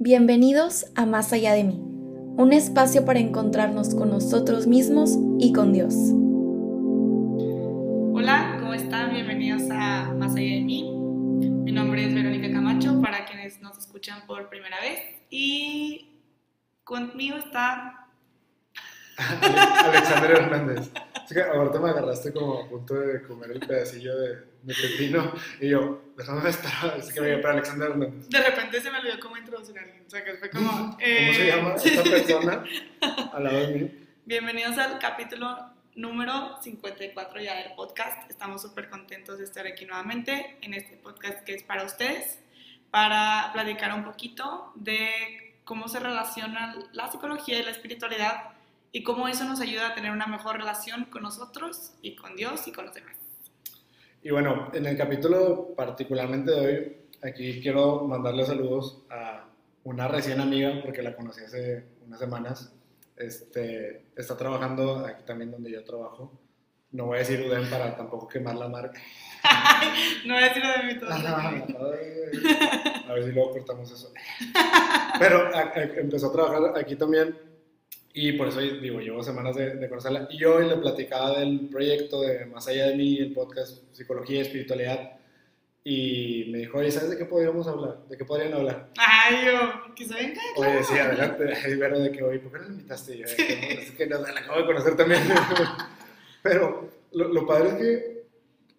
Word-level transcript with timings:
Bienvenidos 0.00 0.86
a 0.96 1.06
Más 1.06 1.32
allá 1.32 1.52
de 1.52 1.62
mí, 1.62 1.78
un 1.78 2.52
espacio 2.52 3.04
para 3.04 3.20
encontrarnos 3.20 3.94
con 3.94 4.10
nosotros 4.10 4.66
mismos 4.66 5.16
y 5.38 5.52
con 5.52 5.72
Dios. 5.72 5.94
Hola, 8.12 8.56
¿cómo 8.58 8.74
están? 8.74 9.12
Bienvenidos 9.12 9.62
a 9.70 10.12
Más 10.18 10.34
allá 10.34 10.56
de 10.56 10.62
mí. 10.62 10.82
Mi 11.62 11.70
nombre 11.70 12.04
es 12.08 12.12
Verónica 12.12 12.52
Camacho, 12.52 13.00
para 13.00 13.24
quienes 13.24 13.60
nos 13.60 13.78
escuchan 13.78 14.26
por 14.26 14.48
primera 14.48 14.80
vez. 14.80 14.98
Y 15.30 16.18
conmigo 16.82 17.36
está... 17.36 18.08
Alexander 19.16 20.30
Hernández. 20.32 20.90
Que 21.28 21.42
ahorita 21.42 21.80
me 21.80 21.90
agarraste 21.90 22.32
como 22.32 22.62
a 22.62 22.68
punto 22.68 22.94
de 22.94 23.22
comer 23.22 23.52
el 23.52 23.60
pedacillo 23.60 24.16
de, 24.18 24.36
de 24.62 24.74
pepino 24.74 25.32
y 25.60 25.70
yo, 25.70 26.02
déjame 26.16 26.50
estar, 26.50 26.94
así 26.98 27.14
que 27.14 27.20
me 27.20 27.38
para 27.38 27.54
Alexander 27.54 27.90
Hernández. 27.90 28.28
De 28.28 28.40
repente 28.40 28.80
se 28.80 28.90
me 28.90 28.98
olvidó 28.98 29.20
cómo 29.20 29.36
introducir 29.36 29.78
a 29.78 29.82
alguien. 29.82 30.04
O 30.06 30.10
sea, 30.10 30.24
que 30.24 30.34
fue 30.34 30.50
como... 30.50 30.70
¿Cómo 30.70 30.96
eh, 31.00 31.32
se 31.34 31.46
llama 31.46 31.74
esta 31.76 32.02
persona 32.02 32.64
al 33.32 33.44
lado 33.44 33.58
de 33.58 33.66
mí? 33.68 34.06
Bienvenidos 34.26 34.76
al 34.78 34.98
capítulo 34.98 35.56
número 35.94 36.60
54 36.60 37.40
ya 37.40 37.56
del 37.56 37.74
podcast. 37.74 38.30
Estamos 38.30 38.62
súper 38.62 38.90
contentos 38.90 39.38
de 39.38 39.44
estar 39.44 39.66
aquí 39.66 39.86
nuevamente 39.86 40.58
en 40.60 40.74
este 40.74 40.96
podcast 40.96 41.44
que 41.44 41.54
es 41.54 41.62
para 41.62 41.84
ustedes, 41.84 42.38
para 42.90 43.50
platicar 43.52 43.94
un 43.94 44.04
poquito 44.04 44.72
de 44.74 45.54
cómo 45.64 45.88
se 45.88 46.00
relaciona 46.00 46.76
la 46.92 47.10
psicología 47.10 47.58
y 47.58 47.62
la 47.62 47.70
espiritualidad 47.70 48.53
y 48.94 49.02
cómo 49.02 49.26
eso 49.26 49.44
nos 49.44 49.60
ayuda 49.60 49.88
a 49.88 49.94
tener 49.96 50.12
una 50.12 50.28
mejor 50.28 50.56
relación 50.56 51.06
con 51.06 51.24
nosotros 51.24 51.94
y 52.00 52.14
con 52.14 52.36
Dios 52.36 52.68
y 52.68 52.72
con 52.72 52.86
los 52.86 52.94
demás. 52.94 53.16
Y 54.22 54.30
bueno, 54.30 54.70
en 54.72 54.86
el 54.86 54.96
capítulo 54.96 55.74
particularmente 55.74 56.52
de 56.52 56.60
hoy, 56.60 56.96
aquí 57.20 57.60
quiero 57.60 58.04
mandarle 58.04 58.46
saludos 58.46 59.02
a 59.10 59.46
una 59.82 60.06
recién 60.06 60.40
amiga, 60.40 60.80
porque 60.80 61.02
la 61.02 61.16
conocí 61.16 61.42
hace 61.42 61.84
unas 62.06 62.20
semanas. 62.20 62.72
Este, 63.16 64.04
está 64.14 64.36
trabajando 64.36 65.04
aquí 65.04 65.24
también 65.24 65.50
donde 65.50 65.72
yo 65.72 65.82
trabajo. 65.82 66.30
No 66.92 67.06
voy 67.06 67.16
a 67.16 67.18
decir 67.18 67.40
UDEM 67.40 67.68
para 67.68 67.96
tampoco 67.96 68.28
quemar 68.28 68.54
la 68.54 68.68
marca. 68.68 69.00
no 70.24 70.34
voy 70.34 70.42
a 70.44 70.46
decirlo 70.46 70.70
de 70.70 70.84
mí 70.84 71.00
todo. 71.00 71.10
a 73.08 73.12
ver 73.12 73.24
si 73.24 73.32
luego 73.32 73.50
cortamos 73.50 73.90
eso. 73.90 74.12
Pero 75.18 75.52
a, 75.52 75.72
a, 75.74 75.82
empezó 75.82 76.28
a 76.28 76.32
trabajar 76.32 76.78
aquí 76.78 76.94
también 76.94 77.53
y 78.16 78.32
por 78.34 78.46
eso 78.46 78.60
digo, 78.60 79.00
llevo 79.00 79.24
semanas 79.24 79.56
de, 79.56 79.74
de, 79.74 79.88
conocerla. 79.88 80.28
Y 80.30 80.44
hoy 80.44 80.68
le 80.68 80.76
platicaba 80.76 81.40
del 81.40 81.68
proyecto 81.68 82.20
de 82.20 82.46
Más 82.46 82.68
allá 82.68 82.86
de 82.86 82.94
mí, 82.94 83.18
el 83.18 83.32
podcast 83.32 83.82
Psicología 83.92 84.38
y 84.38 84.42
Espiritualidad. 84.42 85.18
Y 85.82 86.48
me 86.52 86.58
dijo, 86.58 86.78
oye, 86.78 86.92
¿sabes 86.92 87.10
de 87.10 87.18
qué 87.18 87.24
podríamos 87.24 87.66
hablar? 87.66 88.06
¿De 88.08 88.16
qué 88.16 88.24
podrían 88.24 88.54
hablar? 88.54 88.88
Ay, 88.96 89.46
yo, 89.46 89.94
que 89.96 90.06
se 90.06 90.14
venga. 90.14 90.40
Oye, 90.56 90.84
sí, 90.84 90.96
adelante. 90.96 91.54
Ay, 91.64 91.74
Vero, 91.74 91.98
de 91.98 92.12
que, 92.12 92.22
oye, 92.22 92.38
¿por 92.38 92.52
qué 92.52 92.58
no 92.58 92.64
me 92.66 92.74
invitaste? 92.74 93.18
Yo, 93.18 93.26
sí. 93.26 93.36
es 93.48 93.90
que 93.90 94.06
no, 94.06 94.20
la 94.20 94.30
acabo 94.30 94.60
de 94.60 94.66
conocer 94.66 94.96
también. 94.96 95.20
Pero 96.42 96.88
lo, 97.10 97.28
lo, 97.28 97.46
padre 97.48 97.68
es 97.70 97.74
que, 97.74 98.26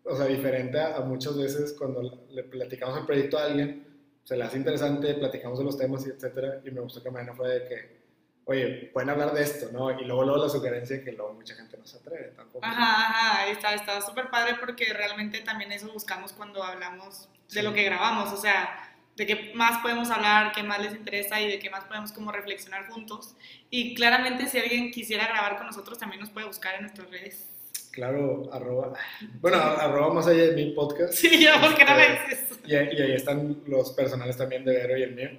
o 0.05 0.15
sea, 0.15 0.27
diferente 0.27 0.79
a, 0.79 0.95
a 0.95 1.01
muchas 1.01 1.37
veces 1.37 1.73
cuando 1.73 2.25
le 2.29 2.43
platicamos 2.43 2.97
el 2.99 3.05
proyecto 3.05 3.37
a 3.37 3.43
alguien, 3.47 3.85
se 4.23 4.37
le 4.37 4.45
hace 4.45 4.57
interesante, 4.57 5.13
platicamos 5.15 5.59
de 5.59 5.65
los 5.65 5.77
temas 5.77 6.07
y 6.07 6.09
etcétera. 6.11 6.61
Y 6.65 6.71
me 6.71 6.79
gustó 6.79 7.03
que 7.03 7.11
mañana 7.11 7.33
fue 7.33 7.49
de 7.49 7.67
que, 7.67 8.04
oye, 8.45 8.89
pueden 8.93 9.09
hablar 9.09 9.33
de 9.33 9.43
esto, 9.43 9.69
¿no? 9.71 9.91
Y 9.99 10.05
luego, 10.05 10.23
luego 10.23 10.43
la 10.43 10.49
sugerencia 10.49 11.03
que 11.03 11.11
luego 11.11 11.33
mucha 11.33 11.55
gente 11.55 11.77
no 11.77 11.85
se 11.85 11.97
atreve 11.97 12.31
tampoco. 12.35 12.65
Ajá, 12.65 13.09
ajá, 13.09 13.47
está, 13.47 13.73
está 13.73 14.01
súper 14.01 14.29
padre 14.29 14.55
porque 14.59 14.93
realmente 14.93 15.41
también 15.41 15.71
eso 15.71 15.91
buscamos 15.91 16.33
cuando 16.33 16.63
hablamos 16.63 17.27
de 17.49 17.59
sí. 17.59 17.61
lo 17.61 17.73
que 17.73 17.83
grabamos, 17.83 18.31
o 18.31 18.37
sea, 18.37 18.95
de 19.15 19.25
qué 19.25 19.51
más 19.55 19.81
podemos 19.81 20.09
hablar, 20.11 20.51
qué 20.53 20.61
más 20.61 20.79
les 20.79 20.93
interesa 20.93 21.39
y 21.41 21.49
de 21.49 21.59
qué 21.59 21.69
más 21.69 21.85
podemos 21.85 22.11
como 22.11 22.31
reflexionar 22.31 22.87
juntos. 22.87 23.35
Y 23.69 23.95
claramente 23.95 24.47
si 24.47 24.59
alguien 24.59 24.91
quisiera 24.91 25.27
grabar 25.27 25.57
con 25.57 25.67
nosotros 25.67 25.97
también 25.97 26.21
nos 26.21 26.29
puede 26.29 26.47
buscar 26.47 26.75
en 26.75 26.81
nuestras 26.81 27.09
redes. 27.09 27.51
Claro, 27.91 28.49
arroba, 28.51 28.93
bueno, 29.39 29.57
arroba 29.57 30.13
más 30.13 30.27
allá 30.27 30.47
de 30.47 30.51
mi 30.51 30.71
podcast. 30.71 31.13
Sí, 31.13 31.41
yo, 31.41 31.49
¿por 31.61 31.75
qué 31.75 31.85
no 31.85 31.95
me 31.95 32.09
dices? 32.09 32.59
Y, 32.65 32.73
y 32.73 32.75
ahí 32.75 33.13
están 33.13 33.61
los 33.67 33.91
personales 33.93 34.35
también 34.35 34.65
de 34.65 34.73
Vero 34.73 34.97
y 34.97 35.03
el 35.03 35.15
mío. 35.15 35.29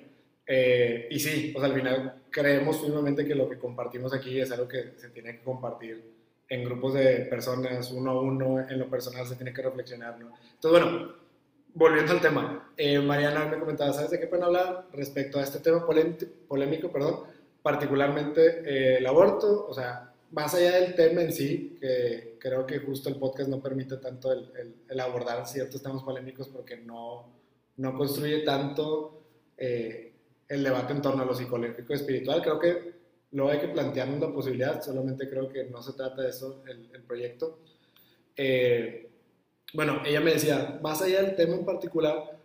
Eh, 0.47 1.09
y 1.11 1.19
sí, 1.19 1.51
pues 1.53 1.65
al 1.65 1.75
final 1.75 2.23
creemos 2.37 2.83
firmemente 2.83 3.25
que 3.25 3.35
lo 3.35 3.49
que 3.49 3.59
compartimos 3.59 4.13
aquí 4.13 4.39
es 4.39 4.53
algo 4.53 4.69
que 4.69 4.93
se 4.99 5.09
tiene 5.09 5.39
que 5.39 5.43
compartir 5.43 6.05
en 6.51 6.65
grupos 6.65 6.93
de 6.93 7.21
personas, 7.31 7.91
uno 7.91 8.11
a 8.11 8.21
uno, 8.21 8.61
en 8.61 8.79
lo 8.79 8.91
personal 8.91 9.27
se 9.27 9.37
tiene 9.37 9.55
que 9.55 9.63
reflexionar, 9.63 10.21
¿no? 10.21 10.35
Entonces, 10.53 10.83
bueno, 10.83 11.13
volviendo 11.73 12.13
al 12.13 12.21
tema, 12.21 12.73
eh, 12.77 12.99
Mariana 12.99 13.47
me 13.47 13.59
comentaba, 13.59 13.91
¿sabes 13.95 14.11
de 14.11 14.21
qué 14.21 14.27
pueden 14.27 14.45
hablar 14.45 14.87
respecto 14.93 15.39
a 15.39 15.45
este 15.45 15.61
tema 15.61 15.87
polémico, 15.87 16.93
perdón, 16.93 17.21
particularmente 17.63 18.61
eh, 18.67 18.99
el 18.99 19.07
aborto? 19.07 19.67
O 19.67 19.73
sea, 19.73 20.13
más 20.33 20.55
allá 20.55 20.73
del 20.79 20.95
tema 20.95 21.23
en 21.23 21.33
sí, 21.33 21.79
que 21.81 22.37
creo 22.39 22.67
que 22.67 22.81
justo 22.81 23.09
el 23.09 23.17
podcast 23.17 23.49
no 23.49 23.63
permite 23.63 23.97
tanto 23.97 24.31
el, 24.31 24.51
el, 24.61 24.75
el 24.91 25.01
abordar 25.01 25.47
ciertos 25.49 25.83
temas 25.83 26.03
polémicos 26.03 26.49
porque 26.49 26.77
no, 26.77 27.33
no 27.79 27.97
construye 27.97 28.41
tanto 28.41 29.23
eh, 29.57 30.16
el 30.49 30.63
debate 30.63 30.93
en 30.93 31.03
torno 31.03 31.23
a 31.23 31.27
lo 31.27 31.35
psicológico 31.35 31.95
espiritual. 31.95 32.43
Creo 32.43 32.59
que 32.59 32.95
luego 33.33 33.51
hay 33.51 33.59
que 33.59 33.69
plantearnos 33.69 34.21
la 34.21 34.33
posibilidad, 34.33 34.83
solamente 34.83 35.29
creo 35.29 35.49
que 35.49 35.65
no 35.65 35.83
se 35.83 35.93
trata 35.93 36.23
de 36.23 36.31
eso 36.31 36.63
el, 36.67 36.89
el 36.95 37.03
proyecto. 37.03 37.59
Eh, 38.37 39.09
bueno, 39.75 40.03
ella 40.05 40.21
me 40.21 40.33
decía, 40.33 40.79
más 40.83 41.03
allá 41.03 41.23
del 41.23 41.35
tema 41.35 41.57
en 41.57 41.65
particular, 41.65 42.39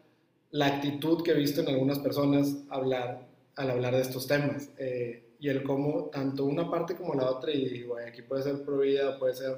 la 0.52 0.68
actitud 0.68 1.24
que 1.24 1.32
he 1.32 1.36
visto 1.36 1.62
en 1.62 1.70
algunas 1.70 2.00
personas 2.00 2.58
hablar, 2.70 3.28
al 3.56 3.70
hablar 3.70 3.96
de 3.96 4.02
estos 4.02 4.28
temas 4.28 4.70
eh, 4.78 5.24
y 5.40 5.50
el 5.50 5.64
cómo 5.64 6.10
tanto 6.12 6.46
una 6.46 6.70
parte 6.70 6.96
como 6.96 7.14
la 7.14 7.30
otra, 7.30 7.52
y 7.52 7.70
digo, 7.70 7.98
aquí 7.98 8.22
puede 8.22 8.44
ser 8.44 8.64
pro 8.64 8.80
vida, 8.80 9.18
puede 9.20 9.36
ser 9.36 9.58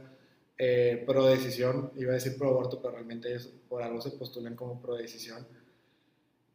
eh, 0.57 1.03
pro 1.05 1.25
decisión, 1.25 1.91
iba 1.95 2.11
a 2.11 2.15
decir 2.15 2.37
pro 2.37 2.49
aborto, 2.49 2.81
pero 2.81 2.93
realmente 2.93 3.29
ellos 3.29 3.49
por 3.67 3.81
algo 3.81 4.01
se 4.01 4.11
postulan 4.11 4.55
como 4.55 4.81
pro 4.81 4.95
decisión 4.95 5.45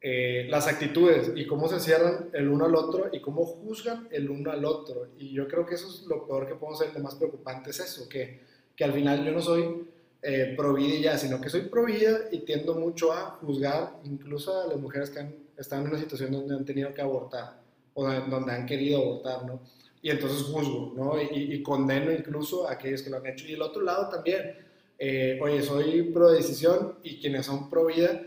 eh, 0.01 0.47
las 0.49 0.67
actitudes 0.67 1.31
y 1.35 1.45
cómo 1.45 1.67
se 1.67 1.79
cierran 1.79 2.29
el 2.33 2.47
uno 2.47 2.65
al 2.65 2.75
otro 2.75 3.09
y 3.11 3.19
cómo 3.19 3.45
juzgan 3.45 4.07
el 4.11 4.29
uno 4.29 4.51
al 4.51 4.63
otro. 4.63 5.07
Y 5.17 5.33
yo 5.33 5.47
creo 5.47 5.65
que 5.65 5.75
eso 5.75 5.87
es 5.87 6.03
lo 6.03 6.25
peor 6.25 6.47
que 6.47 6.55
podemos 6.55 6.81
hacer, 6.81 6.93
lo 6.95 7.03
más 7.03 7.15
preocupante 7.15 7.71
es 7.71 7.79
eso, 7.79 8.07
que, 8.07 8.39
que 8.75 8.83
al 8.83 8.93
final 8.93 9.25
yo 9.25 9.31
no 9.31 9.41
soy 9.41 9.87
eh, 10.21 10.57
ya, 11.01 11.17
sino 11.17 11.39
que 11.39 11.49
soy 11.49 11.61
pro 11.61 11.85
vida 11.85 12.17
y 12.31 12.39
tiendo 12.39 12.75
mucho 12.75 13.11
a 13.11 13.31
juzgar 13.41 13.99
incluso 14.03 14.61
a 14.61 14.67
las 14.67 14.77
mujeres 14.77 15.09
que 15.09 15.19
han, 15.19 15.35
están 15.57 15.81
en 15.81 15.89
una 15.89 15.99
situación 15.99 16.31
donde 16.31 16.55
han 16.55 16.65
tenido 16.65 16.93
que 16.93 17.01
abortar 17.01 17.59
o 17.93 18.05
donde 18.05 18.53
han 18.53 18.65
querido 18.65 19.01
abortar, 19.01 19.45
¿no? 19.45 19.59
Y 20.01 20.09
entonces 20.11 20.43
juzgo, 20.43 20.93
¿no? 20.95 21.21
Y, 21.21 21.53
y 21.53 21.61
condeno 21.61 22.11
incluso 22.11 22.67
a 22.67 22.73
aquellos 22.73 23.01
que 23.01 23.09
lo 23.09 23.17
han 23.17 23.27
hecho. 23.27 23.45
Y 23.47 23.53
el 23.53 23.61
otro 23.61 23.81
lado 23.81 24.09
también, 24.09 24.55
eh, 24.97 25.37
oye, 25.41 25.61
soy 25.61 26.03
pro 26.03 26.31
decisión 26.31 26.95
y 27.03 27.19
quienes 27.19 27.45
son 27.45 27.69
pro 27.69 27.85
vida, 27.85 28.21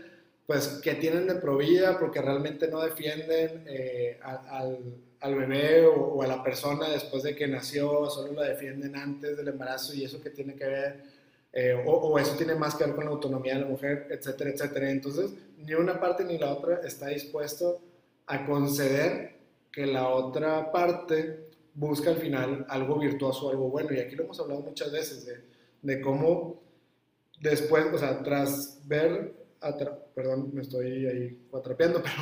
pues 0.45 0.67
que 0.83 0.95
tienen 0.95 1.27
de 1.27 1.35
provida 1.35 1.97
porque 1.99 2.21
realmente 2.21 2.67
no 2.67 2.81
defienden 2.81 3.63
eh, 3.67 4.19
al, 4.21 4.99
al, 5.19 5.35
bebé 5.35 5.85
o, 5.85 5.93
o, 5.93 6.21
a 6.23 6.27
la 6.27 6.43
persona 6.43 6.89
después 6.89 7.23
de 7.23 7.35
que 7.35 7.47
nació, 7.47 8.09
solo 8.09 8.33
la 8.33 8.49
defienden 8.49 8.95
antes 8.95 9.37
del 9.37 9.47
embarazo 9.47 9.93
y 9.93 10.03
eso 10.03 10.21
que 10.21 10.29
tiene 10.29 10.55
que 10.55 10.65
ver, 10.65 11.03
eh, 11.53 11.81
o, 11.85 11.91
o, 11.91 12.19
eso 12.19 12.35
tiene 12.35 12.55
más 12.55 12.75
que 12.75 12.83
ver 12.83 12.95
con 12.95 13.05
la 13.05 13.11
autonomía 13.11 13.53
de 13.53 13.61
la 13.61 13.67
mujer, 13.67 14.07
etcétera, 14.09 14.49
etcétera. 14.49 14.89
Entonces, 14.89 15.31
ni 15.57 15.73
una 15.75 15.99
parte 15.99 16.25
ni 16.25 16.37
la 16.37 16.51
otra 16.51 16.81
está 16.83 17.07
dispuesto 17.07 17.79
a 18.25 18.45
conceder 18.45 19.35
que 19.71 19.85
la 19.85 20.09
otra 20.09 20.71
parte 20.71 21.47
busca 21.73 22.09
al 22.09 22.17
final 22.17 22.65
algo 22.69 22.99
virtuoso, 22.99 23.49
algo 23.49 23.69
bueno. 23.69 23.93
Y 23.93 23.99
aquí 23.99 24.15
lo 24.15 24.23
hemos 24.23 24.39
hablado 24.39 24.61
muchas 24.61 24.91
veces 24.91 25.25
de, 25.25 25.41
de 25.81 26.01
cómo 26.01 26.61
después, 27.39 27.85
o 27.93 27.97
sea, 27.97 28.21
tras 28.23 28.79
ver 28.87 29.33
perdón, 30.13 30.51
me 30.53 30.61
estoy 30.61 31.05
ahí 31.05 31.47
cuatrapeando, 31.49 32.01
pero 32.01 32.15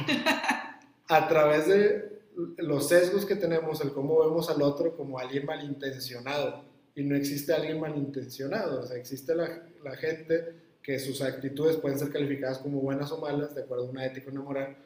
a 1.07 1.27
través 1.27 1.67
de 1.67 2.21
los 2.57 2.87
sesgos 2.87 3.25
que 3.25 3.35
tenemos, 3.35 3.81
el 3.81 3.91
cómo 3.91 4.19
vemos 4.19 4.49
al 4.49 4.61
otro 4.61 4.95
como 4.95 5.19
alguien 5.19 5.45
malintencionado. 5.45 6.63
Y 6.95 7.03
no 7.03 7.15
existe 7.15 7.53
alguien 7.53 7.79
malintencionado, 7.79 8.81
o 8.81 8.85
sea, 8.85 8.97
existe 8.97 9.33
la, 9.33 9.95
gente 9.95 10.55
que 10.83 10.99
sus 10.99 11.21
actitudes 11.21 11.77
pueden 11.77 11.97
ser 11.97 12.11
calificadas 12.11 12.57
como 12.57 12.81
buenas 12.81 13.11
o 13.11 13.17
malas, 13.19 13.55
de 13.55 13.61
acuerdo 13.61 13.87
a 13.87 13.89
una 13.89 14.05
ética 14.05 14.27
y 14.27 14.33
una 14.33 14.41
moral, 14.41 14.77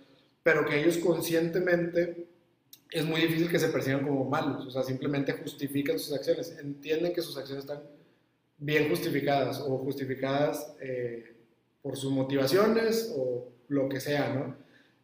pero 0.43 0.65
que 0.65 0.79
ellos 0.79 0.97
conscientemente 0.99 2.27
es 2.91 3.05
muy 3.05 3.21
difícil 3.21 3.49
que 3.49 3.57
se 3.57 3.69
perciban 3.69 4.05
como 4.05 4.29
malos, 4.29 4.67
o 4.67 4.69
sea, 4.69 4.83
simplemente 4.83 5.33
justifican 5.33 5.97
sus 5.97 6.13
acciones, 6.13 6.55
entienden 6.59 7.11
que 7.11 7.21
sus 7.21 7.37
acciones 7.37 7.63
están 7.63 7.81
bien 8.57 8.87
justificadas 8.87 9.59
o 9.59 9.77
justificadas 9.79 10.75
eh, 10.79 11.34
por 11.85 11.97
sus 11.97 12.11
motivaciones 12.11 13.13
o 13.15 13.47
lo 13.67 13.87
que 13.87 13.99
sea, 13.99 14.33
¿no? 14.33 14.55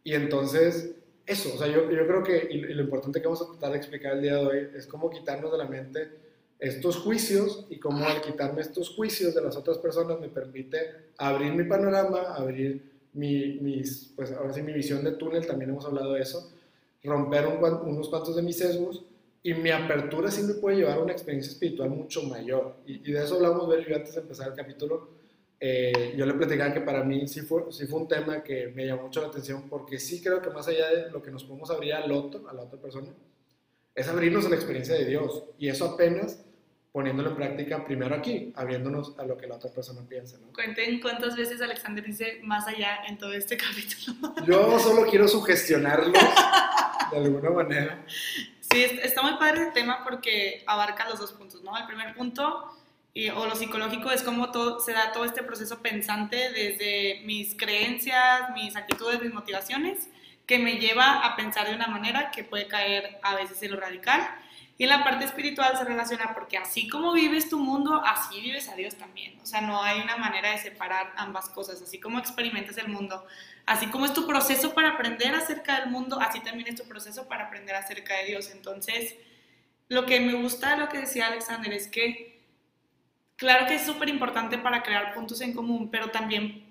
Y 0.04 0.16
entonces, 0.16 0.96
eso, 1.28 1.54
o 1.54 1.58
sea, 1.60 1.68
yo, 1.68 1.88
creo 1.88 2.24
que, 2.24 2.48
y 2.50 2.58
lo 2.58 2.82
importante 2.82 3.22
que 3.22 3.28
vamos 3.28 3.44
a 3.44 3.52
tratar 3.52 3.74
de 3.74 3.78
explicar 3.78 4.14
el 4.14 4.24
día 4.24 4.38
de 4.38 4.46
hoy 4.48 4.68
es 4.76 4.88
cómo 4.88 5.12
quitarnos 5.12 5.52
de 5.52 5.60
la 5.60 5.66
mente 5.66 6.10
estos 6.58 6.98
juicios 6.98 7.68
y 7.70 7.78
cómo 7.78 8.04
al 8.08 8.20
quitarme 8.22 8.62
estos 8.62 8.90
juicios 8.96 9.36
de 9.36 9.44
las 9.44 9.56
otras 9.56 9.78
personas 9.78 10.20
me 10.20 10.30
permite 10.30 10.80
abrir 11.20 11.54
mi 11.54 11.66
panorama, 11.66 12.34
abrir 12.34 12.82
mi, 13.14 13.60
mis, 13.62 14.12
pues 14.16 14.32
ahora 14.32 14.52
sí, 14.52 14.64
mi 14.64 14.74
visión 14.74 15.04
de 15.04 15.12
túnel, 15.12 15.46
también 15.46 15.70
hemos 15.70 15.86
hablado 15.86 16.14
de 16.14 16.22
eso, 16.22 16.52
romper 17.04 17.46
unos 17.46 18.10
cuantos 18.10 18.36
de 18.36 18.42
mis 18.42 18.58
sesgos 18.58 19.06
y 19.44 19.54
mi 19.54 19.70
apertura 19.70 20.32
sí 20.32 20.42
me 20.42 20.56
puede 20.56 20.78
llevar 20.78 20.98
a 20.98 21.04
una 21.04 21.12
experiencia 21.12 21.52
espiritual 21.52 21.92
mucho 21.92 22.24
mayor. 22.24 22.78
Y, 22.88 23.12
de 23.12 23.24
eso 23.24 23.36
hablamos, 23.36 23.70
ver 23.70 23.94
antes 23.94 24.16
de 24.16 24.22
empezar 24.22 24.48
el 24.48 24.56
capítulo. 24.56 25.21
Eh, 25.64 26.16
yo 26.18 26.26
le 26.26 26.34
platicaba 26.34 26.74
que 26.74 26.82
para 26.82 27.04
mí 27.04 27.28
sí 27.28 27.42
fue, 27.42 27.72
sí 27.72 27.86
fue 27.86 28.00
un 28.00 28.08
tema 28.08 28.42
que 28.44 28.70
me 28.70 28.84
llamó 28.84 29.04
mucho 29.04 29.22
la 29.22 29.28
atención 29.28 29.70
porque 29.70 30.00
sí 30.00 30.20
creo 30.20 30.42
que 30.42 30.50
más 30.50 30.68
allá 30.68 30.90
de 30.90 31.12
lo 31.12 31.22
que 31.22 31.30
nos 31.30 31.44
podemos 31.44 31.70
abrir 31.70 31.94
al 31.94 32.12
otro, 32.12 32.50
a 32.50 32.54
la 32.54 32.64
otra 32.64 32.82
persona, 32.82 33.10
es 33.94 34.08
abrirnos 34.08 34.48
a 34.48 34.50
la 34.50 34.56
experiencia 34.56 34.96
de 34.96 35.06
Dios. 35.06 35.44
Y 35.60 35.68
eso 35.70 35.86
apenas 35.86 36.44
poniéndolo 36.92 37.30
en 37.30 37.36
práctica 37.36 37.86
primero 37.86 38.16
aquí, 38.16 38.52
abriéndonos 38.56 39.18
a 39.18 39.24
lo 39.24 39.38
que 39.38 39.48
la 39.48 39.56
otra 39.56 39.70
persona 39.70 40.02
piensa. 40.08 40.38
¿no? 40.40 40.52
Cuenten 40.52 41.00
cuántas 41.00 41.36
veces 41.36 41.62
Alexander 41.62 42.04
dice 42.04 42.40
más 42.44 42.68
allá 42.68 43.04
en 43.08 43.18
todo 43.18 43.34
este 43.34 43.56
capítulo. 43.58 44.36
Yo 44.46 44.80
solo 44.80 45.06
quiero 45.10 45.28
sugestionarlos 45.28 46.12
de 47.12 47.18
alguna 47.18 47.50
manera. 47.52 48.06
Sí, 48.60 48.84
está 49.04 49.22
muy 49.22 49.38
padre 49.38 49.68
el 49.68 49.74
tema 49.74 50.04
porque 50.04 50.64
abarca 50.66 51.08
los 51.10 51.20
dos 51.20 51.32
puntos, 51.34 51.62
¿no? 51.62 51.78
El 51.78 51.86
primer 51.86 52.14
punto, 52.16 52.66
y, 53.14 53.30
o 53.30 53.46
lo 53.46 53.56
psicológico, 53.56 54.12
es 54.12 54.24
cómo 54.24 54.52
todo, 54.52 54.80
se 54.80 54.94
da 54.94 55.12
todo 55.12 55.26
este 55.26 55.44
proceso 55.44 55.82
pensante 55.82 56.52
desde 56.52 57.22
mis 57.26 57.56
creencias, 57.56 58.50
mis 58.54 58.76
actitudes, 58.76 59.22
mis 59.22 59.34
motivaciones, 59.34 60.10
que 60.46 60.58
me 60.60 60.78
lleva 60.78 61.26
a 61.26 61.36
pensar 61.36 61.68
de 61.68 61.76
una 61.76 61.88
manera 61.88 62.32
que 62.32 62.44
puede 62.44 62.68
caer 62.68 63.20
a 63.22 63.36
veces 63.36 63.62
en 63.64 63.72
lo 63.72 63.80
radical 63.80 64.22
y 64.82 64.86
en 64.86 64.90
la 64.90 65.04
parte 65.04 65.26
espiritual 65.26 65.78
se 65.78 65.84
relaciona 65.84 66.34
porque 66.34 66.58
así 66.58 66.88
como 66.88 67.14
vives 67.14 67.50
tu 67.50 67.60
mundo, 67.60 68.02
así 68.04 68.42
vives 68.42 68.68
a 68.68 68.76
Dios 68.76 68.96
también. 68.96 69.40
O 69.40 69.46
sea, 69.46 69.62
no 69.62 69.84
hay 69.84 70.02
una 70.02 70.18
manera 70.18 70.50
de 70.50 70.58
separar 70.58 71.14
ambas 71.18 71.50
cosas. 71.50 71.80
Así 71.84 72.00
como 72.00 72.18
experimentas 72.18 72.80
el 72.80 72.88
mundo, 72.88 73.24
así 73.68 73.86
como 73.92 74.06
es 74.06 74.14
tu 74.14 74.26
proceso 74.26 74.74
para 74.74 74.90
aprender 74.90 75.36
acerca 75.36 75.80
del 75.80 75.92
mundo, 75.92 76.20
así 76.20 76.40
también 76.40 76.68
es 76.68 76.82
tu 76.82 76.88
proceso 76.88 77.28
para 77.28 77.46
aprender 77.46 77.76
acerca 77.76 78.18
de 78.18 78.26
Dios. 78.26 78.50
Entonces, 78.50 79.14
lo 79.88 80.08
que 80.08 80.20
me 80.20 80.34
gusta 80.34 80.72
de 80.72 80.78
lo 80.78 80.90
que 80.90 80.98
decía 80.98 81.28
Alexander 81.28 81.72
es 81.74 81.88
que, 81.88 82.31
claro 83.42 83.66
que 83.66 83.74
es 83.74 83.82
súper 83.82 84.08
importante 84.08 84.60
para 84.60 84.84
crear 84.84 85.16
puntos 85.16 85.42
en 85.42 85.52
común, 85.52 85.90
pero 85.90 86.12
también 86.12 86.64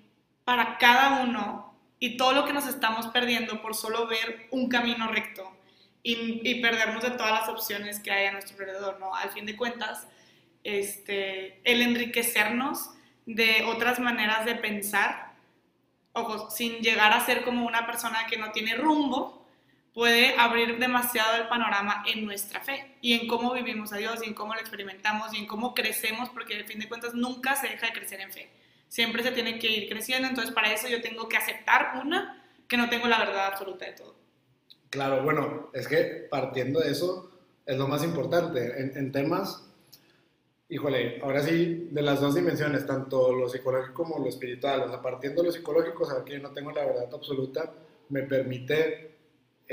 para 0.45 0.77
cada 0.77 1.21
uno 1.21 1.75
y 1.99 2.15
todo 2.15 2.31
lo 2.31 2.45
que 2.45 2.53
nos 2.53 2.65
estamos 2.65 3.07
perdiendo 3.07 3.61
por 3.61 3.75
solo 3.75 4.07
ver 4.07 4.47
un 4.51 4.69
camino 4.69 5.09
recto 5.09 5.51
y, 6.01 6.61
perdernos 6.61 7.03
de 7.03 7.11
todas 7.11 7.33
las 7.33 7.49
opciones 7.49 7.99
que 7.99 8.09
hay 8.09 8.27
a 8.27 8.31
nuestro 8.31 8.55
alrededor, 8.57 9.01
¿no? 9.01 9.13
Al 9.13 9.31
fin 9.31 9.45
de 9.45 9.57
cuentas, 9.57 10.07
este, 10.63 11.59
el 11.69 11.81
enriquecernos 11.81 12.91
de 13.25 13.65
otras 13.65 13.99
maneras 13.99 14.45
de 14.45 14.55
pensar, 14.55 15.33
ojo, 16.13 16.49
sin 16.51 16.77
llegar 16.77 17.11
a 17.11 17.25
ser 17.25 17.43
como 17.43 17.67
una 17.67 17.85
persona 17.85 18.27
que 18.27 18.37
no 18.37 18.53
tiene 18.53 18.75
rumbo, 18.75 19.40
puede 19.93 20.35
abrir 20.37 20.79
demasiado 20.79 21.41
el 21.41 21.47
panorama 21.47 22.03
en 22.07 22.25
nuestra 22.25 22.61
fe 22.61 22.95
y 23.01 23.13
en 23.13 23.27
cómo 23.27 23.53
vivimos 23.53 23.91
a 23.91 23.97
Dios 23.97 24.19
y 24.23 24.27
en 24.27 24.33
cómo 24.33 24.53
lo 24.53 24.59
experimentamos 24.59 25.33
y 25.33 25.37
en 25.37 25.47
cómo 25.47 25.73
crecemos, 25.73 26.29
porque 26.29 26.55
al 26.55 26.65
fin 26.65 26.79
de 26.79 26.87
cuentas 26.87 27.13
nunca 27.13 27.55
se 27.55 27.67
deja 27.67 27.87
de 27.87 27.93
crecer 27.93 28.21
en 28.21 28.31
fe. 28.31 28.49
Siempre 28.87 29.23
se 29.23 29.31
tiene 29.31 29.59
que 29.59 29.69
ir 29.69 29.89
creciendo, 29.89 30.27
entonces 30.27 30.53
para 30.53 30.73
eso 30.73 30.87
yo 30.87 31.01
tengo 31.01 31.27
que 31.27 31.37
aceptar 31.37 32.01
una, 32.03 32.45
que 32.67 32.77
no 32.77 32.89
tengo 32.89 33.07
la 33.07 33.19
verdad 33.19 33.47
absoluta 33.47 33.85
de 33.85 33.93
todo. 33.93 34.15
Claro, 34.89 35.23
bueno, 35.23 35.69
es 35.73 35.87
que 35.87 36.27
partiendo 36.29 36.79
de 36.81 36.91
eso 36.91 37.31
es 37.65 37.77
lo 37.77 37.87
más 37.87 38.03
importante. 38.03 38.81
En, 38.81 39.11
temas, 39.11 39.65
híjole, 40.67 41.19
ahora 41.21 41.41
sí, 41.41 41.87
de 41.91 42.01
las 42.01 42.19
dos 42.19 42.35
dimensiones, 42.35 42.85
tanto 42.85 43.33
lo 43.33 43.47
psicológico 43.47 43.93
como 43.93 44.19
lo 44.19 44.27
espiritual, 44.27 44.81
o 44.81 45.01
partiendo 45.01 45.41
de 45.41 45.47
lo 45.47 45.53
psicológico, 45.53 46.05
saber 46.05 46.23
que 46.25 46.33
yo 46.33 46.39
no 46.39 46.51
tengo 46.51 46.71
la 46.71 46.85
verdad 46.85 47.09
absoluta, 47.13 47.71
me 48.09 48.23
permite 48.23 49.11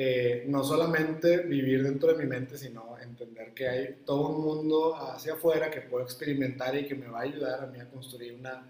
eh, 0.01 0.45
no 0.47 0.63
solamente 0.63 1.39
vivir 1.39 1.83
dentro 1.83 2.13
de 2.13 2.23
mi 2.23 2.31
mente, 2.31 2.57
sino 2.57 2.97
entender 3.01 3.53
que 3.53 3.69
hay 3.69 3.97
todo 4.07 4.29
un 4.29 4.45
mundo 4.45 4.95
hacia 4.95 5.33
afuera 5.33 5.73
que 5.73 5.81
puedo 5.81 6.05
experimentar 6.05 6.77
y 6.77 6.87
que 6.87 6.95
me 6.95 7.09
va 7.09 7.19
a 7.19 7.23
ayudar 7.23 7.65
a 7.65 7.67
mí 7.67 7.81
a 7.81 7.91
construir 7.91 8.35
una, 8.35 8.65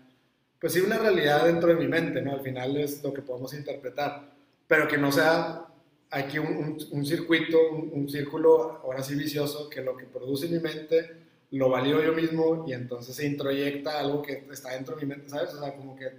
pues 0.58 0.72
sí, 0.72 0.80
una 0.80 0.96
realidad 0.96 1.44
dentro 1.44 1.68
de 1.68 1.74
mi 1.74 1.86
mente, 1.86 2.22
¿no? 2.22 2.32
Al 2.32 2.40
final 2.40 2.78
es 2.78 3.02
lo 3.02 3.12
que 3.12 3.20
podemos 3.20 3.52
interpretar, 3.52 4.30
pero 4.66 4.88
que 4.88 4.96
no 4.96 5.12
sea 5.12 5.66
aquí 6.08 6.38
un, 6.38 6.78
un, 6.92 7.04
circuito, 7.04 7.58
un, 7.72 8.08
círculo 8.08 8.80
ahora 8.82 9.02
sí 9.02 9.14
vicioso, 9.14 9.68
que 9.68 9.82
lo 9.82 9.98
que 9.98 10.06
produce 10.06 10.48
mi 10.48 10.60
mente 10.60 11.10
lo 11.50 11.68
valido 11.68 12.02
yo 12.02 12.14
mismo 12.14 12.64
y 12.66 12.72
entonces 12.72 13.14
se 13.14 13.26
introyecta 13.26 14.00
algo 14.00 14.22
que 14.22 14.46
está 14.50 14.72
dentro 14.72 14.96
de 14.96 15.02
mi 15.02 15.08
mente, 15.10 15.28
¿sabes? 15.28 15.52
O 15.52 15.60
sea, 15.60 15.76
como 15.76 15.94
que, 15.94 16.10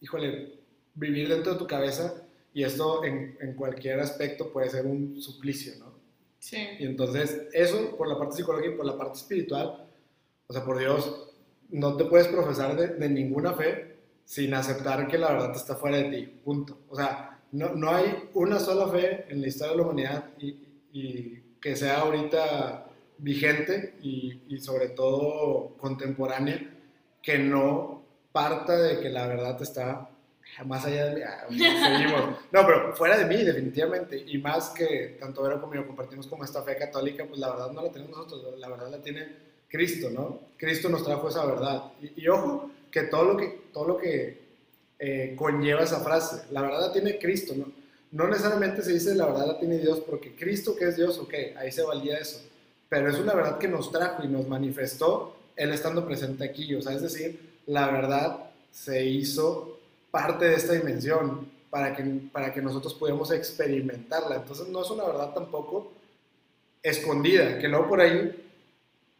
híjole, 0.00 0.60
vivir 0.94 1.28
dentro 1.28 1.54
de 1.54 1.58
tu 1.58 1.66
cabeza 1.66 2.22
y 2.58 2.64
esto 2.64 3.04
en, 3.04 3.38
en 3.40 3.54
cualquier 3.54 4.00
aspecto 4.00 4.52
puede 4.52 4.68
ser 4.68 4.84
un 4.84 5.22
suplicio, 5.22 5.74
¿no? 5.78 5.92
Sí. 6.40 6.56
Y 6.80 6.86
entonces, 6.86 7.46
eso 7.52 7.96
por 7.96 8.08
la 8.08 8.18
parte 8.18 8.34
psicológica 8.34 8.74
y 8.74 8.76
por 8.76 8.84
la 8.84 8.98
parte 8.98 9.16
espiritual, 9.16 9.86
o 10.44 10.52
sea, 10.52 10.64
por 10.64 10.76
Dios, 10.76 11.30
no 11.70 11.96
te 11.96 12.04
puedes 12.06 12.26
profesar 12.26 12.74
de, 12.74 12.88
de 12.88 13.08
ninguna 13.08 13.52
fe 13.54 13.98
sin 14.24 14.54
aceptar 14.54 15.06
que 15.06 15.18
la 15.18 15.34
verdad 15.34 15.54
está 15.54 15.76
fuera 15.76 15.98
de 15.98 16.10
ti, 16.10 16.26
punto. 16.44 16.80
O 16.88 16.96
sea, 16.96 17.38
no, 17.52 17.76
no, 17.76 17.90
hay 17.90 18.28
una 18.34 18.58
sola 18.58 18.88
fe 18.88 19.26
en 19.28 19.40
la 19.40 19.46
historia 19.46 19.74
de 19.74 19.76
la 19.76 19.82
humanidad 19.84 20.24
y, 20.40 20.56
y 20.92 21.42
que 21.62 21.76
sea 21.76 22.00
ahorita 22.00 22.88
vigente 23.18 23.94
y, 24.02 24.42
y, 24.48 24.58
sobre 24.58 24.88
todo 24.88 25.76
contemporánea 25.76 26.74
que 27.22 27.38
no 27.38 28.02
parta 28.32 28.76
de 28.76 28.98
que 28.98 29.10
la 29.10 29.28
verdad 29.28 29.62
está 29.62 30.10
más 30.64 30.84
allá 30.84 31.06
de 31.06 31.14
mí. 31.14 31.22
Ah, 31.24 32.38
no, 32.50 32.66
pero 32.66 32.96
fuera 32.96 33.16
de 33.16 33.24
mí, 33.24 33.42
definitivamente. 33.44 34.24
Y 34.26 34.38
más 34.38 34.70
que 34.70 35.16
tanto 35.20 35.42
Vero 35.42 35.60
como 35.60 35.74
yo 35.74 35.86
compartimos 35.86 36.26
como 36.26 36.44
esta 36.44 36.62
fe 36.62 36.76
católica, 36.76 37.24
pues 37.26 37.38
la 37.38 37.50
verdad 37.50 37.70
no 37.70 37.82
la 37.82 37.92
tenemos 37.92 38.16
nosotros, 38.16 38.58
la 38.58 38.68
verdad 38.68 38.90
la 38.90 39.02
tiene 39.02 39.28
Cristo, 39.68 40.10
¿no? 40.10 40.40
Cristo 40.56 40.88
nos 40.88 41.04
trajo 41.04 41.28
esa 41.28 41.44
verdad. 41.46 41.92
Y, 42.16 42.26
ojo, 42.28 42.70
que 42.90 43.02
todo 43.02 43.24
lo 43.24 43.36
que, 43.36 43.60
todo 43.72 43.86
lo 43.86 43.96
que 43.98 44.38
eh, 44.98 45.34
conlleva 45.36 45.82
esa 45.82 46.00
frase. 46.00 46.46
La 46.50 46.62
verdad 46.62 46.88
la 46.88 46.92
tiene 46.92 47.18
Cristo, 47.18 47.54
¿no? 47.56 47.70
No 48.10 48.26
necesariamente 48.26 48.82
se 48.82 48.92
dice 48.92 49.14
la 49.14 49.26
verdad 49.26 49.46
la 49.46 49.58
tiene 49.58 49.78
Dios, 49.78 50.00
porque 50.00 50.34
Cristo 50.34 50.74
que 50.74 50.86
es 50.86 50.96
Dios, 50.96 51.18
ok, 51.18 51.34
ahí 51.56 51.70
se 51.70 51.82
valía 51.82 52.16
eso. 52.16 52.40
Pero 52.88 53.10
es 53.10 53.18
una 53.18 53.34
verdad 53.34 53.58
que 53.58 53.68
nos 53.68 53.92
trajo 53.92 54.24
y 54.24 54.28
nos 54.28 54.48
manifestó 54.48 55.36
Él 55.54 55.72
estando 55.72 56.06
presente 56.06 56.44
aquí. 56.44 56.74
O 56.74 56.80
sea, 56.80 56.94
es 56.94 57.02
decir, 57.02 57.38
la 57.66 57.90
verdad 57.90 58.50
se 58.70 59.04
hizo 59.04 59.77
parte 60.10 60.46
de 60.46 60.54
esta 60.54 60.72
dimensión 60.72 61.48
para 61.70 61.94
que, 61.94 62.02
para 62.32 62.52
que 62.52 62.62
nosotros 62.62 62.94
pudiéramos 62.94 63.30
experimentarla. 63.30 64.36
Entonces 64.36 64.68
no 64.68 64.82
es 64.82 64.90
una 64.90 65.04
verdad 65.04 65.32
tampoco 65.34 65.92
escondida, 66.82 67.58
que 67.58 67.68
luego 67.68 67.88
por 67.88 68.00
ahí, 68.00 68.44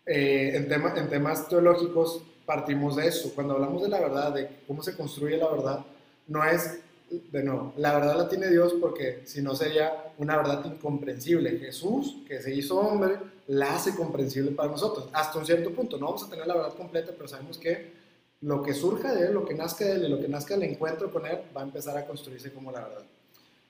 eh, 0.07 0.53
en, 0.55 0.69
tema, 0.69 0.95
en 0.97 1.09
temas 1.09 1.49
teológicos, 1.49 2.23
partimos 2.47 2.97
de 2.97 3.09
eso. 3.09 3.33
Cuando 3.35 3.55
hablamos 3.55 3.83
de 3.83 3.89
la 3.89 4.01
verdad, 4.01 4.33
de 4.33 4.49
cómo 4.67 4.83
se 4.83 4.97
construye 4.97 5.37
la 5.37 5.49
verdad, 5.49 5.85
no 6.29 6.45
es, 6.45 6.81
de 7.11 7.43
no, 7.43 7.73
la 7.77 7.95
verdad 7.95 8.17
la 8.17 8.29
tiene 8.29 8.49
Dios 8.49 8.75
porque 8.81 9.23
si 9.25 9.43
no 9.43 9.55
sería 9.55 10.13
una 10.19 10.37
verdad 10.37 10.65
incomprensible. 10.65 11.59
Jesús, 11.59 12.17
que 12.27 12.41
se 12.41 12.55
hizo 12.55 12.79
hombre, 12.79 13.17
la 13.49 13.77
hace 13.77 13.95
comprensible 13.95 14.53
para 14.53 14.71
nosotros, 14.71 15.09
hasta 15.13 15.39
un 15.39 15.47
cierto 15.47 15.73
punto. 15.73 15.99
No 15.99 16.07
vamos 16.07 16.25
a 16.25 16.31
tener 16.31 16.47
la 16.47 16.55
verdad 16.55 16.75
completa, 16.75 17.13
pero 17.15 17.29
sabemos 17.29 17.59
que 17.59 17.98
lo 18.41 18.63
que 18.63 18.75
surja 18.75 19.15
de 19.15 19.27
él, 19.27 19.35
lo 19.35 19.45
que 19.45 19.55
nazca 19.55 19.85
de 19.85 19.93
él 19.95 20.11
lo 20.11 20.21
que 20.21 20.29
nazca 20.29 20.57
del 20.57 20.71
encuentro 20.71 21.11
con 21.11 21.27
él, 21.27 21.39
va 21.57 21.63
a 21.63 21.65
empezar 21.65 21.97
a 21.97 22.07
construirse 22.07 22.53
como 22.53 22.71
la 22.71 22.81
verdad. 22.81 23.05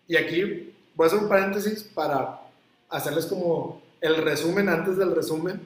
Y 0.07 0.17
aquí 0.17 0.75
voy 0.95 1.05
a 1.05 1.07
hacer 1.07 1.19
un 1.19 1.29
paréntesis 1.29 1.83
para 1.83 2.41
hacerles 2.89 3.27
como 3.27 3.83
el 4.01 4.17
resumen 4.17 4.69
antes 4.69 4.97
del 4.97 5.15
resumen 5.15 5.61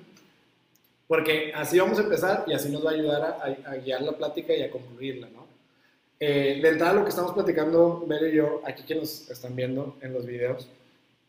porque 1.13 1.53
así 1.55 1.79
vamos 1.79 1.99
a 1.99 2.05
empezar 2.05 2.45
y 2.47 2.55
así 2.55 2.71
nos 2.71 2.87
va 2.87 2.91
a 2.91 2.95
ayudar 2.95 3.39
a, 3.67 3.75
guiar 3.77 4.01
la 4.01 4.13
plática 4.13 4.55
y 4.55 4.63
a 4.63 4.71
concluirla, 4.71 5.29
¿no? 5.29 5.47
Eh, 6.19 6.59
de 6.63 6.69
entrada, 6.71 6.95
lo 6.95 7.03
que 7.03 7.11
estamos 7.11 7.33
platicando, 7.33 8.03
Mel 8.09 8.33
y 8.33 8.37
yo, 8.37 8.63
aquí 8.65 8.83
que 8.85 8.95
nos 8.95 9.29
están 9.29 9.55
viendo 9.55 9.99
en 10.01 10.15
los 10.15 10.25
videos, 10.25 10.69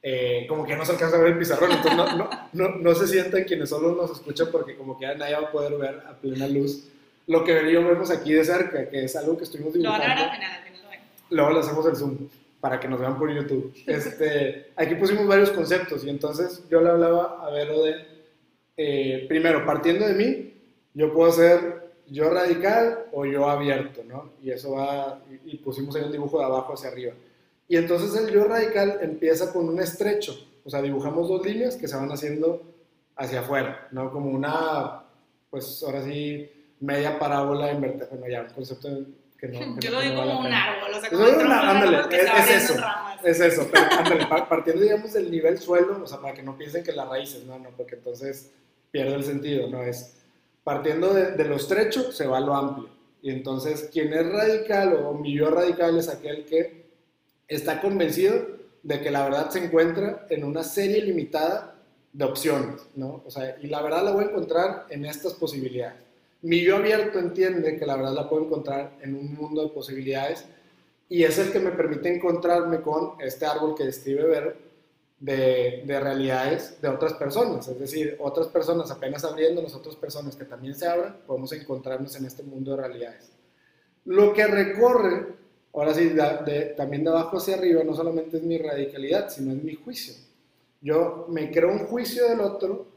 eh, 0.01 0.45
como 0.47 0.65
que 0.65 0.77
no 0.77 0.85
se 0.85 0.93
alcanza 0.93 1.17
a 1.17 1.19
ver 1.19 1.33
el 1.33 1.37
pizarrón, 1.37 1.69
entonces 1.71 1.97
no, 1.97 2.15
no, 2.15 2.29
no, 2.53 2.69
no 2.77 2.95
se 2.95 3.07
sienten 3.07 3.43
quienes 3.43 3.67
solo 3.67 3.93
nos 3.93 4.11
escuchan 4.11 4.47
porque 4.53 4.77
como 4.77 4.97
que 4.97 5.05
ya 5.05 5.15
nadie 5.15 5.35
va 5.35 5.49
a 5.49 5.51
poder 5.51 5.77
ver 5.77 6.01
a 6.07 6.13
plena 6.13 6.47
luz 6.47 6.87
lo 7.27 7.43
que 7.43 7.71
yo 7.71 7.85
vemos 7.85 8.11
aquí 8.11 8.33
de 8.33 8.43
cerca, 8.43 8.89
que 8.89 9.05
es 9.05 9.15
algo 9.15 9.37
que 9.37 9.43
estuvimos 9.43 9.73
dibujando. 9.73 10.07
Lo 10.07 10.13
van 10.13 10.43
a 10.43 10.63
ver 10.63 10.73
Luego 11.29 11.51
le 11.51 11.59
hacemos 11.59 11.85
el 11.87 11.95
zoom 11.95 12.29
para 12.59 12.79
que 12.79 12.87
nos 12.87 12.99
vean 12.99 13.17
por 13.17 13.33
YouTube. 13.33 13.73
Este, 13.87 14.71
aquí 14.75 14.95
pusimos 14.95 15.27
varios 15.27 15.49
conceptos 15.51 16.03
y 16.05 16.09
entonces 16.09 16.63
yo 16.69 16.81
le 16.81 16.89
hablaba 16.89 17.45
a 17.45 17.49
Vero 17.51 17.83
de 17.83 18.13
eh, 18.75 19.25
primero, 19.27 19.65
partiendo 19.65 20.07
de 20.07 20.13
mí, 20.13 20.53
yo 20.93 21.13
puedo 21.13 21.31
ser 21.31 21.93
yo 22.07 22.29
radical 22.29 23.05
o 23.11 23.25
yo 23.25 23.49
abierto, 23.49 24.03
¿no? 24.03 24.31
Y 24.41 24.51
eso 24.51 24.71
va, 24.71 25.21
y, 25.45 25.57
pusimos 25.57 25.95
ahí 25.95 26.03
un 26.03 26.11
dibujo 26.11 26.39
de 26.39 26.45
abajo 26.45 26.73
hacia 26.73 26.89
arriba. 26.89 27.13
Y 27.67 27.77
entonces 27.77 28.15
el 28.21 28.31
yo 28.33 28.45
radical 28.45 28.99
empieza 29.01 29.53
con 29.53 29.69
un 29.69 29.79
estrecho, 29.79 30.35
o 30.63 30.69
sea, 30.69 30.81
dibujamos 30.81 31.27
dos 31.27 31.45
líneas 31.45 31.75
que 31.75 31.87
se 31.87 31.95
van 31.95 32.11
haciendo 32.11 32.61
hacia 33.15 33.41
afuera, 33.41 33.87
¿no? 33.91 34.11
Como 34.11 34.31
una, 34.31 35.03
pues 35.49 35.83
ahora 35.83 36.03
sí, 36.03 36.49
media 36.83 37.17
parábola 37.17 37.71
invertida, 37.71 38.07
bueno, 38.11 38.27
ya, 38.27 38.41
un 38.41 38.49
concepto 38.49 38.89
que 39.39 39.47
no... 39.47 39.79
yo 39.79 39.91
lo 39.91 40.01
digo 40.01 40.15
como 40.17 40.39
un 40.41 40.53
árbol, 40.53 40.91
o 40.93 40.99
sea, 40.99 41.09
como 41.09 41.25
es, 41.25 42.49
es, 42.49 42.69
eso. 42.69 42.83
Es 43.23 43.39
eso, 43.49 43.67
pero 43.71 43.85
ándale, 43.91 44.25
pa- 44.27 44.47
partiendo, 44.49 44.81
digamos, 44.83 45.13
del 45.13 45.31
nivel 45.31 45.57
suelo, 45.57 46.01
o 46.03 46.07
sea, 46.07 46.19
para 46.19 46.33
que 46.33 46.43
no 46.43 46.57
piensen 46.57 46.83
que 46.83 46.91
las 46.91 47.07
raíces, 47.07 47.43
no, 47.45 47.57
no, 47.59 47.69
porque 47.69 47.95
entonces 47.95 48.51
pierde 48.91 49.15
el 49.15 49.23
sentido, 49.23 49.69
¿no? 49.69 49.81
Es 49.81 50.15
partiendo 50.63 51.13
de, 51.13 51.31
de 51.31 51.45
lo 51.45 51.55
estrecho, 51.55 52.11
se 52.11 52.27
va 52.27 52.37
a 52.37 52.41
lo 52.41 52.53
amplio. 52.53 52.89
Y 53.21 53.31
entonces, 53.31 53.89
quien 53.91 54.13
es 54.13 54.29
radical 54.31 54.93
o 55.05 55.13
mi 55.13 55.33
yo 55.33 55.49
radical 55.49 55.97
es 55.97 56.09
aquel 56.09 56.45
que 56.45 56.83
está 57.47 57.79
convencido 57.81 58.45
de 58.83 58.99
que 58.99 59.09
la 59.11 59.23
verdad 59.23 59.49
se 59.49 59.63
encuentra 59.63 60.25
en 60.29 60.43
una 60.43 60.63
serie 60.63 61.01
limitada 61.01 61.75
de 62.11 62.25
opciones, 62.25 62.81
¿no? 62.95 63.23
O 63.25 63.31
sea, 63.31 63.55
y 63.61 63.67
la 63.67 63.81
verdad 63.81 64.03
la 64.03 64.11
voy 64.11 64.25
a 64.25 64.27
encontrar 64.27 64.85
en 64.89 65.05
estas 65.05 65.33
posibilidades. 65.33 66.02
Mi 66.43 66.61
yo 66.61 66.75
abierto 66.75 67.19
entiende 67.19 67.77
que 67.77 67.85
la 67.85 67.95
verdad 67.95 68.13
la 68.13 68.29
puedo 68.29 68.43
encontrar 68.43 68.97
en 69.01 69.15
un 69.15 69.33
mundo 69.33 69.63
de 69.63 69.69
posibilidades 69.69 70.45
y 71.07 71.23
es 71.23 71.39
el 71.39 71.51
que 71.51 71.59
me 71.59 71.71
permite 71.71 72.13
encontrarme 72.13 72.81
con 72.81 73.13
este 73.21 73.45
árbol 73.45 73.75
que 73.75 73.85
describe 73.85 74.23
ver 74.23 74.57
de, 75.19 75.83
de 75.85 75.99
realidades 76.01 76.81
de 76.81 76.89
otras 76.89 77.13
personas, 77.13 77.65
es 77.69 77.79
decir, 77.79 78.17
otras 78.19 78.47
personas 78.47 78.91
apenas 78.91 79.23
abriéndonos, 79.23 79.73
otras 79.73 79.95
personas 79.95 80.35
que 80.35 80.43
también 80.43 80.75
se 80.75 80.85
abran, 80.85 81.17
podemos 81.25 81.53
encontrarnos 81.53 82.13
en 82.17 82.25
este 82.25 82.43
mundo 82.43 82.71
de 82.71 82.77
realidades. 82.77 83.31
Lo 84.03 84.33
que 84.33 84.45
recorre, 84.45 85.27
ahora 85.73 85.93
sí, 85.93 86.13
también 86.75 87.05
de 87.05 87.09
abajo 87.09 87.37
hacia 87.37 87.55
arriba, 87.55 87.85
no 87.85 87.95
solamente 87.95 88.35
es 88.35 88.43
mi 88.43 88.57
radicalidad, 88.57 89.29
sino 89.29 89.53
es 89.53 89.63
mi 89.63 89.75
juicio. 89.75 90.13
Yo 90.81 91.25
me 91.29 91.49
creo 91.51 91.71
un 91.71 91.85
juicio 91.85 92.27
del 92.27 92.41
otro, 92.41 92.87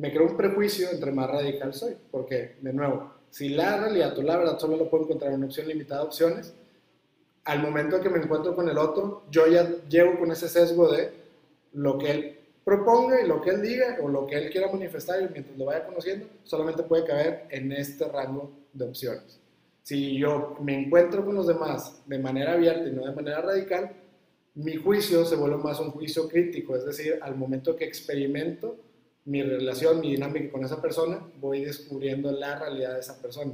me 0.00 0.10
creo 0.10 0.26
un 0.26 0.36
prejuicio 0.36 0.90
entre 0.90 1.12
más 1.12 1.30
radical 1.30 1.74
soy, 1.74 1.94
porque, 2.10 2.56
de 2.60 2.72
nuevo, 2.72 3.12
si 3.30 3.50
la 3.50 3.76
realidad 3.76 4.18
o 4.18 4.22
la 4.22 4.38
verdad 4.38 4.58
solo 4.58 4.76
lo 4.76 4.88
puedo 4.88 5.04
encontrar 5.04 5.30
en 5.30 5.38
una 5.38 5.46
opción 5.46 5.68
limitada 5.68 6.00
de 6.00 6.06
opciones, 6.06 6.54
al 7.44 7.60
momento 7.60 8.00
que 8.00 8.08
me 8.08 8.18
encuentro 8.18 8.56
con 8.56 8.68
el 8.68 8.78
otro, 8.78 9.24
yo 9.30 9.46
ya 9.46 9.68
llevo 9.88 10.18
con 10.18 10.32
ese 10.32 10.48
sesgo 10.48 10.90
de 10.90 11.12
lo 11.74 11.98
que 11.98 12.10
él 12.10 12.38
proponga 12.64 13.20
y 13.20 13.26
lo 13.26 13.42
que 13.42 13.50
él 13.50 13.62
diga 13.62 13.98
o 14.02 14.08
lo 14.08 14.26
que 14.26 14.36
él 14.36 14.50
quiera 14.50 14.72
manifestar 14.72 15.20
y 15.20 15.28
mientras 15.32 15.58
lo 15.58 15.66
vaya 15.66 15.84
conociendo, 15.84 16.26
solamente 16.44 16.82
puede 16.82 17.04
caber 17.04 17.44
en 17.50 17.72
este 17.72 18.08
rango 18.08 18.50
de 18.72 18.86
opciones. 18.86 19.38
Si 19.82 20.18
yo 20.18 20.56
me 20.60 20.78
encuentro 20.78 21.24
con 21.24 21.34
los 21.34 21.46
demás 21.46 22.00
de 22.06 22.18
manera 22.18 22.52
abierta 22.52 22.88
y 22.88 22.92
no 22.92 23.04
de 23.04 23.12
manera 23.12 23.42
radical, 23.42 23.92
mi 24.54 24.76
juicio 24.76 25.24
se 25.26 25.36
vuelve 25.36 25.58
más 25.58 25.78
un 25.80 25.90
juicio 25.90 26.28
crítico, 26.28 26.74
es 26.76 26.84
decir, 26.84 27.18
al 27.20 27.36
momento 27.36 27.76
que 27.76 27.84
experimento 27.84 28.76
mi 29.24 29.42
relación, 29.42 30.00
mi 30.00 30.12
dinámica 30.12 30.50
con 30.50 30.64
esa 30.64 30.80
persona, 30.80 31.20
voy 31.40 31.64
descubriendo 31.64 32.32
la 32.32 32.58
realidad 32.58 32.94
de 32.94 33.00
esa 33.00 33.20
persona. 33.20 33.52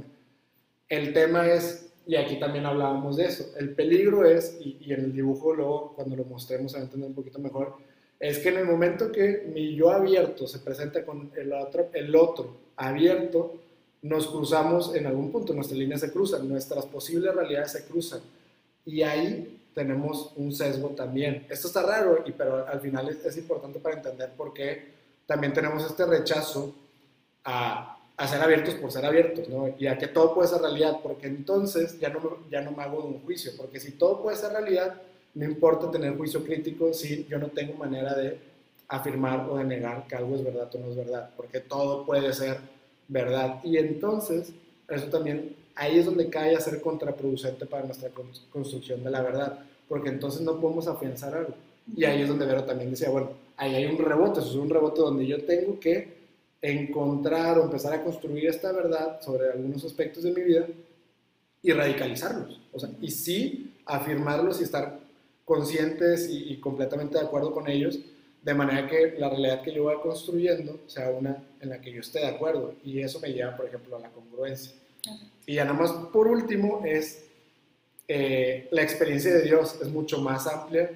El 0.89 1.13
tema 1.13 1.47
es, 1.47 1.89
y 2.05 2.15
aquí 2.15 2.39
también 2.39 2.65
hablábamos 2.65 3.17
de 3.17 3.25
eso, 3.25 3.51
el 3.57 3.73
peligro 3.73 4.25
es, 4.25 4.57
y, 4.61 4.77
y 4.81 4.93
en 4.93 5.01
el 5.01 5.13
dibujo 5.13 5.53
luego 5.53 5.93
cuando 5.95 6.15
lo 6.15 6.23
mostremos 6.23 6.71
se 6.71 6.77
va 6.77 6.81
a 6.81 6.85
entender 6.85 7.09
un 7.09 7.15
poquito 7.15 7.39
mejor, 7.39 7.75
es 8.19 8.39
que 8.39 8.49
en 8.49 8.57
el 8.57 8.65
momento 8.65 9.11
que 9.11 9.49
mi 9.53 9.75
yo 9.75 9.91
abierto 9.91 10.47
se 10.47 10.59
presenta 10.59 11.05
con 11.05 11.31
el 11.35 11.53
otro, 11.53 11.89
el 11.93 12.15
otro 12.15 12.57
abierto, 12.75 13.59
nos 14.01 14.27
cruzamos 14.27 14.95
en 14.95 15.05
algún 15.05 15.31
punto, 15.31 15.53
nuestras 15.53 15.77
líneas 15.77 16.01
se 16.01 16.11
cruzan, 16.11 16.47
nuestras 16.47 16.85
posibles 16.85 17.33
realidades 17.33 17.71
se 17.71 17.85
cruzan. 17.85 18.21
Y 18.85 19.01
ahí 19.01 19.59
tenemos 19.73 20.31
un 20.35 20.53
sesgo 20.53 20.89
también. 20.89 21.45
Esto 21.49 21.67
está 21.67 21.83
raro, 21.83 22.23
y, 22.25 22.31
pero 22.31 22.65
al 22.65 22.79
final 22.79 23.09
es, 23.09 23.25
es 23.25 23.37
importante 23.37 23.79
para 23.79 23.95
entender 23.95 24.31
por 24.35 24.53
qué 24.53 24.96
también 25.27 25.53
tenemos 25.53 25.85
este 25.85 26.05
rechazo 26.05 26.73
a, 27.43 27.93
ser 28.27 28.41
abiertos 28.41 28.73
por 28.75 28.91
ser 28.91 29.05
abiertos, 29.05 29.47
¿no? 29.47 29.75
Y 29.77 29.85
a 29.85 29.97
que 29.97 30.07
todo 30.07 30.33
puede 30.33 30.47
ser 30.47 30.61
realidad, 30.61 30.97
porque 31.03 31.27
entonces 31.27 31.99
ya 31.99 32.09
no, 32.09 32.39
ya 32.49 32.61
no 32.61 32.71
me 32.71 32.81
hago 32.81 33.03
un 33.05 33.21
juicio, 33.21 33.51
porque 33.55 33.79
si 33.79 33.91
todo 33.91 34.23
puede 34.23 34.37
ser 34.37 34.53
realidad, 34.53 34.99
no 35.35 35.45
importa 35.45 35.91
tener 35.91 36.17
juicio 36.17 36.43
crítico 36.43 36.91
si 36.93 37.25
yo 37.29 37.37
no 37.37 37.47
tengo 37.47 37.75
manera 37.75 38.15
de 38.15 38.39
afirmar 38.87 39.47
o 39.49 39.57
de 39.57 39.65
negar 39.65 40.07
que 40.07 40.15
algo 40.15 40.35
es 40.35 40.43
verdad 40.43 40.73
o 40.73 40.79
no 40.79 40.87
es 40.89 40.95
verdad, 40.95 41.29
porque 41.37 41.59
todo 41.59 42.05
puede 42.05 42.33
ser 42.33 42.57
verdad. 43.07 43.59
Y 43.63 43.77
entonces, 43.77 44.51
eso 44.87 45.07
también, 45.07 45.55
ahí 45.75 45.99
es 45.99 46.05
donde 46.05 46.29
cae 46.29 46.55
a 46.55 46.59
ser 46.61 46.81
contraproducente 46.81 47.65
para 47.65 47.85
nuestra 47.85 48.09
con- 48.09 48.31
construcción 48.51 49.03
de 49.03 49.11
la 49.11 49.21
verdad, 49.21 49.59
porque 49.87 50.09
entonces 50.09 50.41
no 50.41 50.59
podemos 50.59 50.87
afianzar 50.87 51.35
algo. 51.35 51.53
Y 51.95 52.03
ahí 52.05 52.21
es 52.21 52.27
donde 52.27 52.45
Vero 52.45 52.63
también 52.63 52.89
decía, 52.89 53.09
bueno, 53.09 53.29
ahí 53.57 53.75
hay 53.75 53.85
un 53.85 53.97
rebote, 53.97 54.39
eso 54.39 54.49
es 54.49 54.55
un 54.55 54.69
rebote 54.69 55.01
donde 55.01 55.25
yo 55.25 55.43
tengo 55.43 55.79
que 55.79 56.15
encontrar 56.61 57.59
o 57.59 57.63
empezar 57.63 57.93
a 57.93 58.03
construir 58.03 58.47
esta 58.47 58.71
verdad 58.71 59.19
sobre 59.21 59.49
algunos 59.51 59.83
aspectos 59.83 60.23
de 60.23 60.31
mi 60.31 60.41
vida 60.41 60.67
y 61.61 61.71
radicalizarlos. 61.71 62.61
O 62.71 62.79
sea, 62.79 62.89
y 63.01 63.11
sí 63.11 63.73
afirmarlos 63.85 64.61
y 64.61 64.63
estar 64.63 64.99
conscientes 65.45 66.29
y, 66.29 66.53
y 66.53 66.57
completamente 66.57 67.17
de 67.17 67.25
acuerdo 67.25 67.51
con 67.51 67.69
ellos, 67.69 67.99
de 68.43 68.53
manera 68.53 68.87
que 68.87 69.15
la 69.17 69.29
realidad 69.29 69.61
que 69.61 69.73
yo 69.73 69.85
vaya 69.85 70.01
construyendo 70.01 70.79
sea 70.87 71.09
una 71.09 71.43
en 71.59 71.69
la 71.69 71.81
que 71.81 71.91
yo 71.91 72.01
esté 72.01 72.19
de 72.19 72.27
acuerdo. 72.27 72.73
Y 72.83 73.01
eso 73.01 73.19
me 73.19 73.33
lleva, 73.33 73.55
por 73.57 73.65
ejemplo, 73.65 73.97
a 73.97 73.99
la 73.99 74.09
congruencia. 74.09 74.73
Y 75.45 75.55
ya 75.55 75.65
nada 75.65 75.77
más 75.77 75.91
por 75.91 76.27
último 76.27 76.81
es 76.85 77.23
eh, 78.07 78.67
la 78.71 78.83
experiencia 78.83 79.33
de 79.33 79.41
Dios 79.41 79.77
es 79.81 79.89
mucho 79.89 80.21
más 80.21 80.47
amplia 80.47 80.91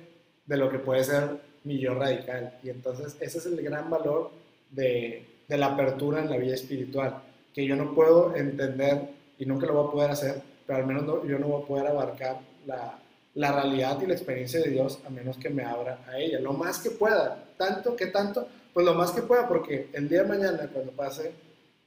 de 0.46 0.58
lo 0.58 0.70
que 0.70 0.80
puede 0.80 1.04
ser 1.04 1.42
mi 1.64 1.80
yo 1.80 1.94
radical. 1.94 2.58
Y 2.64 2.70
entonces 2.70 3.16
ese 3.20 3.38
es 3.38 3.46
el 3.46 3.62
gran 3.62 3.90
valor 3.90 4.32
de, 4.72 5.26
de 5.48 5.58
la 5.58 5.68
apertura 5.68 6.22
en 6.22 6.30
la 6.30 6.38
vida 6.38 6.56
espiritual, 6.56 7.22
que 7.54 7.66
yo 7.66 7.76
no 7.76 7.94
puedo 7.94 8.36
entender 8.36 9.10
y 9.38 9.46
nunca 9.46 9.66
lo 9.68 9.74
voy 9.74 9.88
a 9.88 9.92
poder 9.92 10.12
hacer, 10.12 10.42
pero 10.66 10.80
al 10.80 10.88
menos 10.88 11.04
no- 11.04 11.26
yo 11.26 11.38
no 11.40 11.48
voy 11.48 11.64
a 11.64 11.68
poder 11.68 11.88
abarcar 11.88 12.40
la, 12.66 12.98
la 13.36 13.52
realidad 13.52 14.00
y 14.02 14.08
la 14.08 14.14
experiencia 14.14 14.62
de 14.62 14.70
Dios 14.70 15.00
a 15.06 15.10
menos 15.10 15.38
que 15.38 15.50
me 15.50 15.64
abra 15.64 16.00
a 16.08 16.18
ella, 16.18 16.40
lo 16.40 16.54
más 16.54 16.80
que 16.80 16.92
pueda, 16.92 17.44
tanto 17.58 17.96
que 17.96 18.08
tanto, 18.08 18.48
pues 18.74 18.86
lo 18.86 18.94
más 18.94 19.12
que 19.12 19.22
pueda, 19.22 19.48
porque 19.48 19.90
el 19.94 20.08
día 20.08 20.24
de 20.24 20.30
mañana 20.30 20.70
cuando 20.72 20.92
pase 20.92 21.32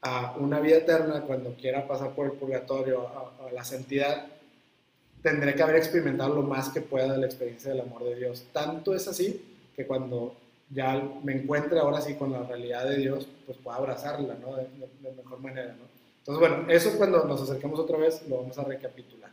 a 0.02 0.37
una 0.38 0.61
vida 0.61 0.76
eterna, 0.76 1.23
cuando 1.23 1.54
quiera 1.54 1.87
pasar 1.88 2.11
por 2.14 2.26
el 2.26 2.33
purgatorio, 2.33 3.09
a, 3.09 3.50
la 3.52 3.64
santidad, 3.64 4.26
tendré 5.23 5.54
que 5.54 5.62
haber 5.62 5.76
experimentado 5.76 6.35
lo 6.35 6.43
más 6.43 6.69
que 6.69 6.81
pueda 6.83 7.16
la 7.16 7.25
experiencia 7.26 7.71
del 7.71 7.81
amor 7.81 8.04
de 8.04 8.16
Dios. 8.16 8.45
Tanto 8.52 8.95
es 8.95 9.09
así 9.09 9.43
que 9.75 9.87
cuando 9.87 10.37
ya 10.71 11.02
me 11.23 11.33
encuentre 11.35 11.78
ahora 11.78 12.00
sí 12.00 12.14
con 12.14 12.33
la 12.33 12.43
realidad 12.43 12.85
de 12.88 12.97
Dios, 12.97 13.28
pues 13.47 13.59
pueda 13.59 13.76
abrazarla, 13.76 14.35
¿no? 14.35 14.57
De, 14.57 14.64
de- 14.64 14.88
de 15.11 15.12
mejor 15.16 15.40
manera, 15.40 15.75
¿no? 15.78 15.85
Entonces, 16.19 16.40
bueno, 16.40 16.71
eso 16.71 16.97
cuando 16.97 17.25
nos 17.25 17.43
acerquemos 17.43 17.78
otra 17.78 17.99
vez 17.99 18.23
lo 18.28 18.38
vamos 18.38 18.59
a 18.59 18.64
recapitular. 18.64 19.31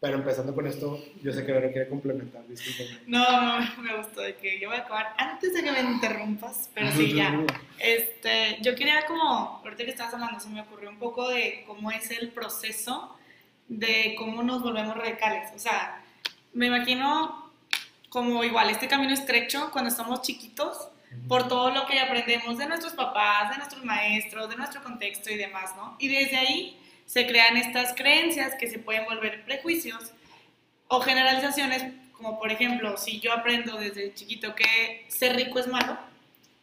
Pero 0.00 0.16
empezando 0.18 0.54
con 0.54 0.66
esto, 0.66 1.00
yo 1.22 1.32
sé 1.32 1.46
que 1.46 1.52
Vero 1.52 1.72
quiere 1.72 1.88
complementar, 1.88 2.46
discúlpame. 2.46 3.00
No, 3.06 3.58
no, 3.60 3.82
me 3.82 3.96
gustó 3.96 4.20
de 4.20 4.34
que 4.36 4.60
yo 4.60 4.68
voy 4.68 4.76
a 4.76 4.80
acabar 4.82 5.14
antes 5.16 5.54
de 5.54 5.62
que 5.62 5.72
me 5.72 5.80
interrumpas, 5.80 6.68
pero 6.74 6.90
sí, 6.92 7.14
ya. 7.14 7.42
Este, 7.78 8.58
yo 8.60 8.74
quería 8.74 9.06
como, 9.06 9.22
ahorita 9.64 9.84
que 9.84 9.90
estabas 9.90 10.12
hablando, 10.12 10.38
se 10.40 10.50
me 10.50 10.60
ocurrió 10.60 10.90
un 10.90 10.98
poco 10.98 11.30
de 11.30 11.64
cómo 11.66 11.90
es 11.90 12.10
el 12.10 12.28
proceso 12.28 13.16
de 13.68 14.14
cómo 14.18 14.42
nos 14.42 14.62
volvemos 14.62 14.94
radicales. 14.94 15.50
O 15.56 15.58
sea, 15.58 16.04
me 16.52 16.66
imagino 16.66 17.43
como 18.14 18.44
igual 18.44 18.70
este 18.70 18.86
camino 18.86 19.12
estrecho 19.12 19.72
cuando 19.72 19.90
estamos 19.90 20.22
chiquitos, 20.22 20.88
por 21.26 21.48
todo 21.48 21.70
lo 21.70 21.84
que 21.84 21.98
aprendemos 21.98 22.56
de 22.58 22.66
nuestros 22.66 22.92
papás, 22.92 23.50
de 23.50 23.56
nuestros 23.56 23.84
maestros, 23.84 24.48
de 24.48 24.54
nuestro 24.54 24.84
contexto 24.84 25.32
y 25.32 25.36
demás, 25.36 25.74
¿no? 25.74 25.96
Y 25.98 26.06
desde 26.06 26.36
ahí 26.36 26.80
se 27.06 27.26
crean 27.26 27.56
estas 27.56 27.92
creencias 27.92 28.54
que 28.54 28.68
se 28.68 28.78
pueden 28.78 29.04
volver 29.06 29.44
prejuicios 29.44 30.12
o 30.86 31.00
generalizaciones, 31.00 31.92
como 32.12 32.38
por 32.38 32.52
ejemplo, 32.52 32.96
si 32.96 33.18
yo 33.18 33.32
aprendo 33.32 33.78
desde 33.78 34.14
chiquito 34.14 34.54
que 34.54 35.06
ser 35.08 35.34
rico 35.34 35.58
es 35.58 35.66
malo, 35.66 35.98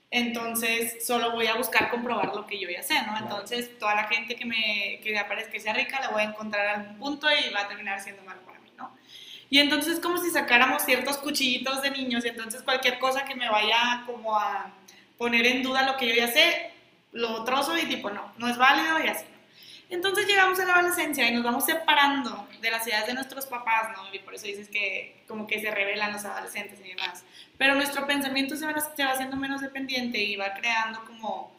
entonces 0.10 1.06
solo 1.06 1.34
voy 1.34 1.48
a 1.48 1.56
buscar 1.56 1.90
comprobar 1.90 2.34
lo 2.34 2.48
que 2.48 2.62
yo 2.62 2.70
ya 2.70 2.82
sé, 2.82 2.94
¿no? 3.06 3.18
Entonces 3.18 3.78
toda 3.78 3.96
la 3.96 4.06
gente 4.06 4.38
que 4.38 4.46
me 4.46 5.02
que 5.04 5.20
aparezca 5.20 5.52
que 5.52 5.60
sea 5.60 5.74
rica 5.74 6.00
la 6.00 6.12
voy 6.12 6.22
a 6.22 6.26
encontrar 6.28 6.66
a 6.66 6.74
algún 6.76 6.98
punto 6.98 7.28
y 7.30 7.52
va 7.52 7.64
a 7.64 7.68
terminar 7.68 8.00
siendo 8.00 8.24
malo 8.24 8.40
para 8.46 8.60
mí. 8.60 8.61
Y 9.52 9.60
entonces 9.60 9.96
es 9.96 10.00
como 10.00 10.18
si 10.18 10.32
sacáramos 10.32 10.84
ciertos 10.84 11.18
cuchillitos 11.18 11.82
de 11.82 11.92
niños 11.92 12.24
y 12.24 12.30
entonces 12.30 12.64
cualquier 12.64 12.98
cosa 13.00 13.26
que 13.26 13.36
me 13.36 13.50
vaya 13.50 14.02
como 14.06 14.40
a 14.40 14.72
poner 15.18 15.46
en 15.46 15.62
duda 15.62 15.86
lo 15.86 15.98
que 15.98 16.08
yo 16.08 16.16
ya 16.16 16.30
sé, 16.30 16.72
lo 17.12 17.44
trozo 17.44 17.78
y 17.78 17.86
tipo, 17.86 18.10
no, 18.10 18.32
no 18.38 18.48
es 18.48 18.58
válido 18.58 19.04
y 19.04 19.10
así. 19.10 19.26
Entonces 19.90 20.26
llegamos 20.26 20.58
a 20.58 20.64
la 20.64 20.76
adolescencia 20.76 21.28
y 21.28 21.34
nos 21.34 21.44
vamos 21.44 21.66
separando 21.66 22.48
de 22.62 22.72
las 22.72 22.88
ideas 22.88 23.06
de 23.06 23.14
nuestros 23.14 23.46
papás, 23.46 23.90
¿no? 23.98 24.16
Y 24.16 24.20
por 24.20 24.34
eso 24.34 24.46
dices 24.46 24.70
que 24.70 25.22
como 25.28 25.46
que 25.46 25.60
se 25.60 25.70
revelan 25.70 26.14
los 26.14 26.24
adolescentes 26.24 26.80
y 26.80 26.88
demás. 26.88 27.26
Pero 27.58 27.76
nuestro 27.76 28.08
pensamiento 28.08 28.56
se 28.56 28.66
va, 28.66 28.80
se 28.80 29.04
va 29.04 29.12
haciendo 29.12 29.36
menos 29.36 29.60
dependiente 29.60 30.18
y 30.18 30.38
va 30.38 30.54
creando 30.54 31.04
como 31.04 31.52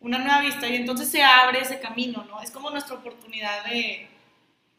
una 0.00 0.18
nueva 0.18 0.40
vista 0.40 0.66
y 0.66 0.74
entonces 0.74 1.08
se 1.08 1.22
abre 1.22 1.60
ese 1.60 1.78
camino, 1.78 2.24
¿no? 2.28 2.42
Es 2.42 2.50
como 2.50 2.70
nuestra 2.70 2.96
oportunidad 2.96 3.64
de 3.66 4.08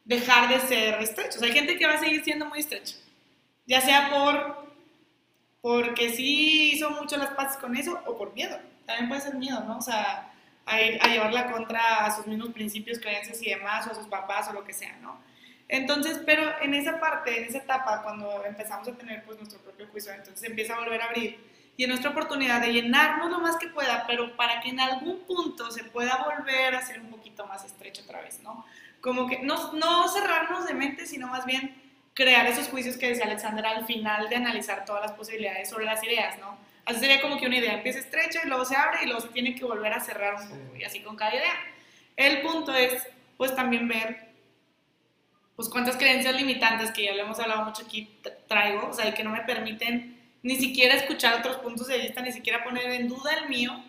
dejar 0.07 0.49
de 0.49 0.59
ser 0.67 1.01
estrechos. 1.01 1.41
Hay 1.41 1.51
gente 1.51 1.77
que 1.77 1.85
va 1.85 1.93
a 1.93 1.99
seguir 1.99 2.23
siendo 2.23 2.45
muy 2.45 2.59
estrecha, 2.59 2.95
ya 3.67 3.81
sea 3.81 4.09
por 4.09 4.67
porque 5.61 6.11
sí 6.11 6.71
hizo 6.71 6.89
mucho 6.91 7.17
las 7.17 7.31
paces 7.31 7.57
con 7.57 7.75
eso 7.75 8.01
o 8.05 8.17
por 8.17 8.33
miedo. 8.33 8.57
También 8.85 9.09
puede 9.09 9.21
ser 9.21 9.35
miedo, 9.35 9.63
¿no? 9.65 9.79
O 9.79 9.81
sea, 9.81 10.31
a 10.65 11.07
llevarla 11.07 11.51
contra 11.51 12.05
a 12.05 12.15
sus 12.15 12.25
mismos 12.25 12.49
principios, 12.49 12.99
creencias 12.99 13.41
y 13.41 13.49
demás, 13.49 13.85
o 13.85 13.91
a 13.91 13.95
sus 13.95 14.07
papás 14.07 14.47
o 14.49 14.53
lo 14.53 14.63
que 14.63 14.73
sea, 14.73 14.95
¿no? 15.01 15.19
Entonces, 15.67 16.21
pero 16.25 16.43
en 16.61 16.73
esa 16.73 16.99
parte, 17.01 17.37
en 17.39 17.45
esa 17.45 17.57
etapa, 17.57 18.01
cuando 18.01 18.45
empezamos 18.45 18.87
a 18.87 18.93
tener 18.93 19.25
pues 19.25 19.37
nuestro 19.37 19.59
propio 19.59 19.87
juicio, 19.87 20.13
entonces 20.13 20.41
empieza 20.49 20.75
a 20.75 20.79
volver 20.79 21.01
a 21.01 21.05
abrir. 21.05 21.37
Y 21.75 21.83
en 21.83 21.89
nuestra 21.89 22.11
oportunidad 22.11 22.61
de 22.61 22.71
llenarnos 22.71 23.29
lo 23.29 23.39
más 23.39 23.57
que 23.57 23.67
pueda, 23.67 24.05
pero 24.07 24.35
para 24.37 24.61
que 24.61 24.69
en 24.69 24.79
algún 24.79 25.19
punto 25.25 25.69
se 25.69 25.83
pueda 25.83 26.23
volver 26.23 26.75
a 26.75 26.81
ser 26.81 27.01
un 27.01 27.09
poquito 27.09 27.45
más 27.45 27.65
estrecho 27.65 28.03
otra 28.03 28.21
vez, 28.21 28.39
¿no? 28.41 28.65
Como 29.01 29.27
que 29.27 29.39
no, 29.39 29.73
no 29.73 30.07
cerrarnos 30.07 30.67
de 30.67 30.73
mente, 30.73 31.05
sino 31.05 31.27
más 31.27 31.45
bien 31.45 31.75
crear 32.13 32.47
esos 32.47 32.67
juicios 32.67 32.97
que 32.97 33.09
decía 33.09 33.25
Alexander 33.25 33.65
al 33.65 33.85
final 33.85 34.27
de 34.27 34.35
analizar 34.35 34.85
todas 34.85 35.03
las 35.03 35.11
posibilidades 35.11 35.69
sobre 35.69 35.85
las 35.85 36.03
ideas, 36.03 36.39
¿no? 36.39 36.57
Así 36.85 36.99
sería 36.99 37.21
como 37.21 37.37
que 37.37 37.45
una 37.45 37.57
idea 37.57 37.73
empieza 37.73 37.99
estrecha 37.99 38.41
y 38.43 38.47
luego 38.47 38.65
se 38.65 38.75
abre 38.75 39.03
y 39.03 39.05
luego 39.05 39.21
se 39.21 39.27
tiene 39.27 39.53
que 39.53 39.65
volver 39.65 39.93
a 39.93 39.99
cerrar 39.99 40.35
un 40.35 40.49
poco, 40.49 40.75
y 40.75 40.83
así 40.83 41.01
con 41.01 41.15
cada 41.15 41.35
idea. 41.35 41.53
El 42.15 42.41
punto 42.41 42.73
es, 42.73 43.05
pues 43.37 43.55
también 43.55 43.87
ver 43.87 44.27
pues 45.55 45.69
cuántas 45.69 45.97
creencias 45.97 46.35
limitantes, 46.35 46.91
que 46.91 47.03
ya 47.03 47.13
lo 47.13 47.23
hemos 47.23 47.39
hablado 47.39 47.65
mucho 47.65 47.83
aquí, 47.83 48.09
traigo, 48.47 48.89
o 48.89 48.93
sea, 48.93 49.09
y 49.09 49.13
que 49.13 49.23
no 49.23 49.31
me 49.31 49.41
permiten 49.41 50.17
ni 50.43 50.55
siquiera 50.55 50.93
escuchar 50.95 51.33
otros 51.33 51.57
puntos 51.57 51.87
de 51.87 51.97
vista, 51.97 52.21
ni 52.21 52.31
siquiera 52.31 52.63
poner 52.63 52.91
en 52.91 53.07
duda 53.07 53.33
el 53.33 53.49
mío, 53.49 53.83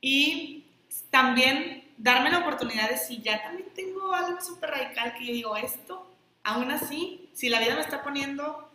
y 0.00 0.66
también 1.10 1.79
darme 2.00 2.30
la 2.30 2.38
oportunidad 2.38 2.88
de 2.88 2.96
si 2.96 3.20
ya 3.20 3.42
también 3.42 3.68
tengo 3.74 4.14
algo 4.14 4.40
súper 4.40 4.70
radical 4.70 5.12
que 5.14 5.26
yo 5.26 5.34
digo 5.34 5.56
esto, 5.56 6.06
aún 6.42 6.70
así, 6.70 7.28
si 7.34 7.50
la 7.50 7.60
vida 7.60 7.74
me 7.74 7.82
está 7.82 8.02
poniendo 8.02 8.70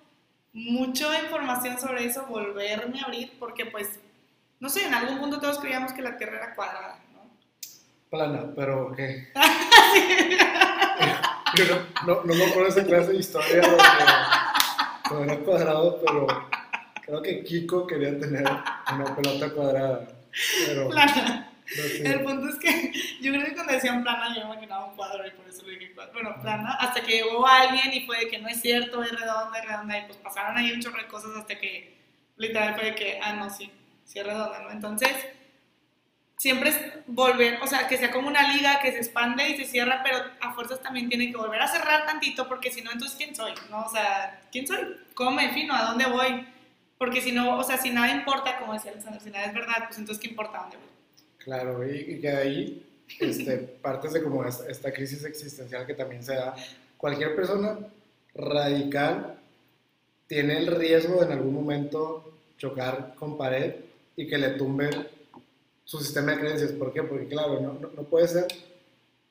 mucha 0.53 1.20
información 1.20 1.79
sobre 1.79 2.05
eso, 2.05 2.27
volverme 2.27 3.01
a 3.01 3.05
abrir, 3.05 3.34
porque 3.39 3.65
pues, 3.65 4.00
no 4.60 4.70
sé, 4.70 4.86
en 4.86 4.94
algún 4.94 5.17
punto 5.20 5.39
todos 5.39 5.58
creíamos 5.60 5.91
que 5.91 6.03
la 6.03 6.17
Tierra 6.17 6.38
era 6.38 6.53
cuadrada, 6.53 7.00
¿no? 7.13 7.22
Plana, 8.12 8.51
pero 8.55 8.94
¿qué? 8.96 9.29
Yo 11.58 11.65
no, 12.05 12.22
no, 12.24 12.34
me 12.34 12.46
acuerdo 12.46 12.70
esa 12.70 12.86
clase 12.86 13.13
de 13.13 13.17
historia 13.17 13.62
donde, 15.10 15.34
era 15.34 15.44
cuadrado, 15.44 16.00
pero 16.05 16.27
creo 17.01 17.24
que 17.24 17.44
Kiko 17.44 17.88
quería 17.88 18.20
tener 18.20 18.44
una 18.44 19.15
pelota 19.15 19.50
cuadrada. 19.50 20.08
Pero, 20.67 20.89
plana. 20.89 21.55
El 21.67 22.24
punto 22.24 22.50
es 22.50 22.55
que 22.55 22.91
yo 23.22 23.31
creo 23.31 23.45
que 23.45 23.53
cuando 23.53 23.74
decían 23.74 24.03
plana 24.03 24.36
yo 24.36 24.41
me 24.41 24.53
imaginaba 24.53 24.86
un 24.86 24.95
cuadro 24.95 25.25
y 25.25 25.31
por 25.31 25.48
eso 25.48 25.63
lo 25.63 25.69
dije 25.69 25.93
cuadro. 25.93 26.13
Bueno, 26.13 26.36
plana, 26.41 26.74
hasta 26.79 27.01
que 27.01 27.24
llegó 27.24 27.45
alguien 27.48 27.93
y 27.93 28.05
fue 28.05 28.19
de 28.19 28.27
que 28.27 28.39
no 28.39 28.48
es 28.48 28.62
cierto, 28.62 29.03
es 29.03 29.12
redonda, 29.12 29.57
es 29.57 29.65
redonda, 29.65 29.98
y 29.98 30.05
pues 30.05 30.17
pasaron 30.17 30.57
ahí 30.57 30.72
un 30.72 30.81
chorro 30.81 30.98
de 30.98 31.07
cosas 31.07 31.31
hasta 31.36 31.57
que 31.57 31.95
literal 32.38 32.75
fue 32.75 32.86
de 32.86 32.95
que, 32.95 33.19
ah, 33.22 33.34
no, 33.34 33.50
sí, 33.50 33.72
sí 34.03 34.19
es 34.19 34.25
redonda, 34.25 34.60
¿no? 34.60 34.72
Entonces, 34.72 35.10
siempre 36.38 36.69
es 36.69 36.79
volver, 37.07 37.60
o 37.62 37.67
sea, 37.67 37.88
que 37.88 37.98
sea 37.98 38.12
como 38.12 38.27
una 38.27 38.53
liga 38.53 38.79
que 38.79 38.91
se 38.91 38.98
expande 38.98 39.50
y 39.50 39.57
se 39.57 39.65
cierra, 39.65 40.01
pero 40.03 40.17
a 40.41 40.53
fuerzas 40.53 40.81
también 40.81 41.10
tiene 41.10 41.31
que 41.31 41.38
volver 41.38 41.62
a 41.62 41.67
cerrar 41.67 42.05
tantito, 42.05 42.48
porque 42.48 42.72
si 42.72 42.81
no, 42.81 42.91
entonces, 42.91 43.17
¿quién 43.17 43.36
soy? 43.36 43.53
¿No? 43.69 43.86
O 43.86 43.89
sea, 43.89 44.41
¿quién 44.51 44.67
soy? 44.67 44.98
¿Cómo 45.13 45.31
me 45.31 45.48
defino? 45.48 45.74
¿A 45.74 45.84
dónde 45.84 46.05
voy? 46.05 46.45
Porque 46.98 47.22
si 47.22 47.31
no, 47.31 47.57
o 47.57 47.63
sea, 47.63 47.77
si 47.77 47.89
nada 47.89 48.10
importa, 48.12 48.57
como 48.57 48.74
decía 48.74 48.91
Alexander, 48.91 49.22
si 49.22 49.29
nada 49.29 49.45
es 49.45 49.53
verdad, 49.53 49.86
pues 49.88 49.98
entonces, 49.98 50.22
¿qué 50.22 50.29
importa 50.29 50.60
a 50.60 50.62
dónde 50.62 50.77
voy? 50.77 50.95
Claro, 51.46 51.88
y, 51.88 51.96
y 51.96 52.20
que 52.20 52.32
de 52.32 52.38
ahí 52.38 52.86
este, 53.20 53.58
partes 53.58 54.14
de 54.14 54.24
como 54.24 54.44
esta, 54.46 54.68
esta 54.70 54.92
crisis 54.92 55.24
existencial 55.24 55.86
que 55.86 55.94
también 55.94 56.24
se 56.24 56.36
da. 56.36 56.56
Cualquier 56.98 57.36
persona 57.36 57.78
radical 58.34 59.38
tiene 60.28 60.58
el 60.58 60.68
riesgo 60.68 61.20
de 61.20 61.28
en 61.28 61.32
algún 61.34 61.54
momento 61.54 62.34
chocar 62.58 63.14
con 63.16 63.38
pared 63.38 63.75
y 64.16 64.28
que 64.28 64.38
le 64.38 64.50
tumbe 64.52 64.90
su 65.84 66.00
sistema 66.00 66.32
de 66.32 66.40
creencias. 66.40 66.72
¿Por 66.72 66.92
qué? 66.92 67.04
Porque, 67.04 67.28
claro, 67.28 67.60
no, 67.62 67.74
no, 67.74 68.04
puede 68.04 68.28
ser 68.28 68.48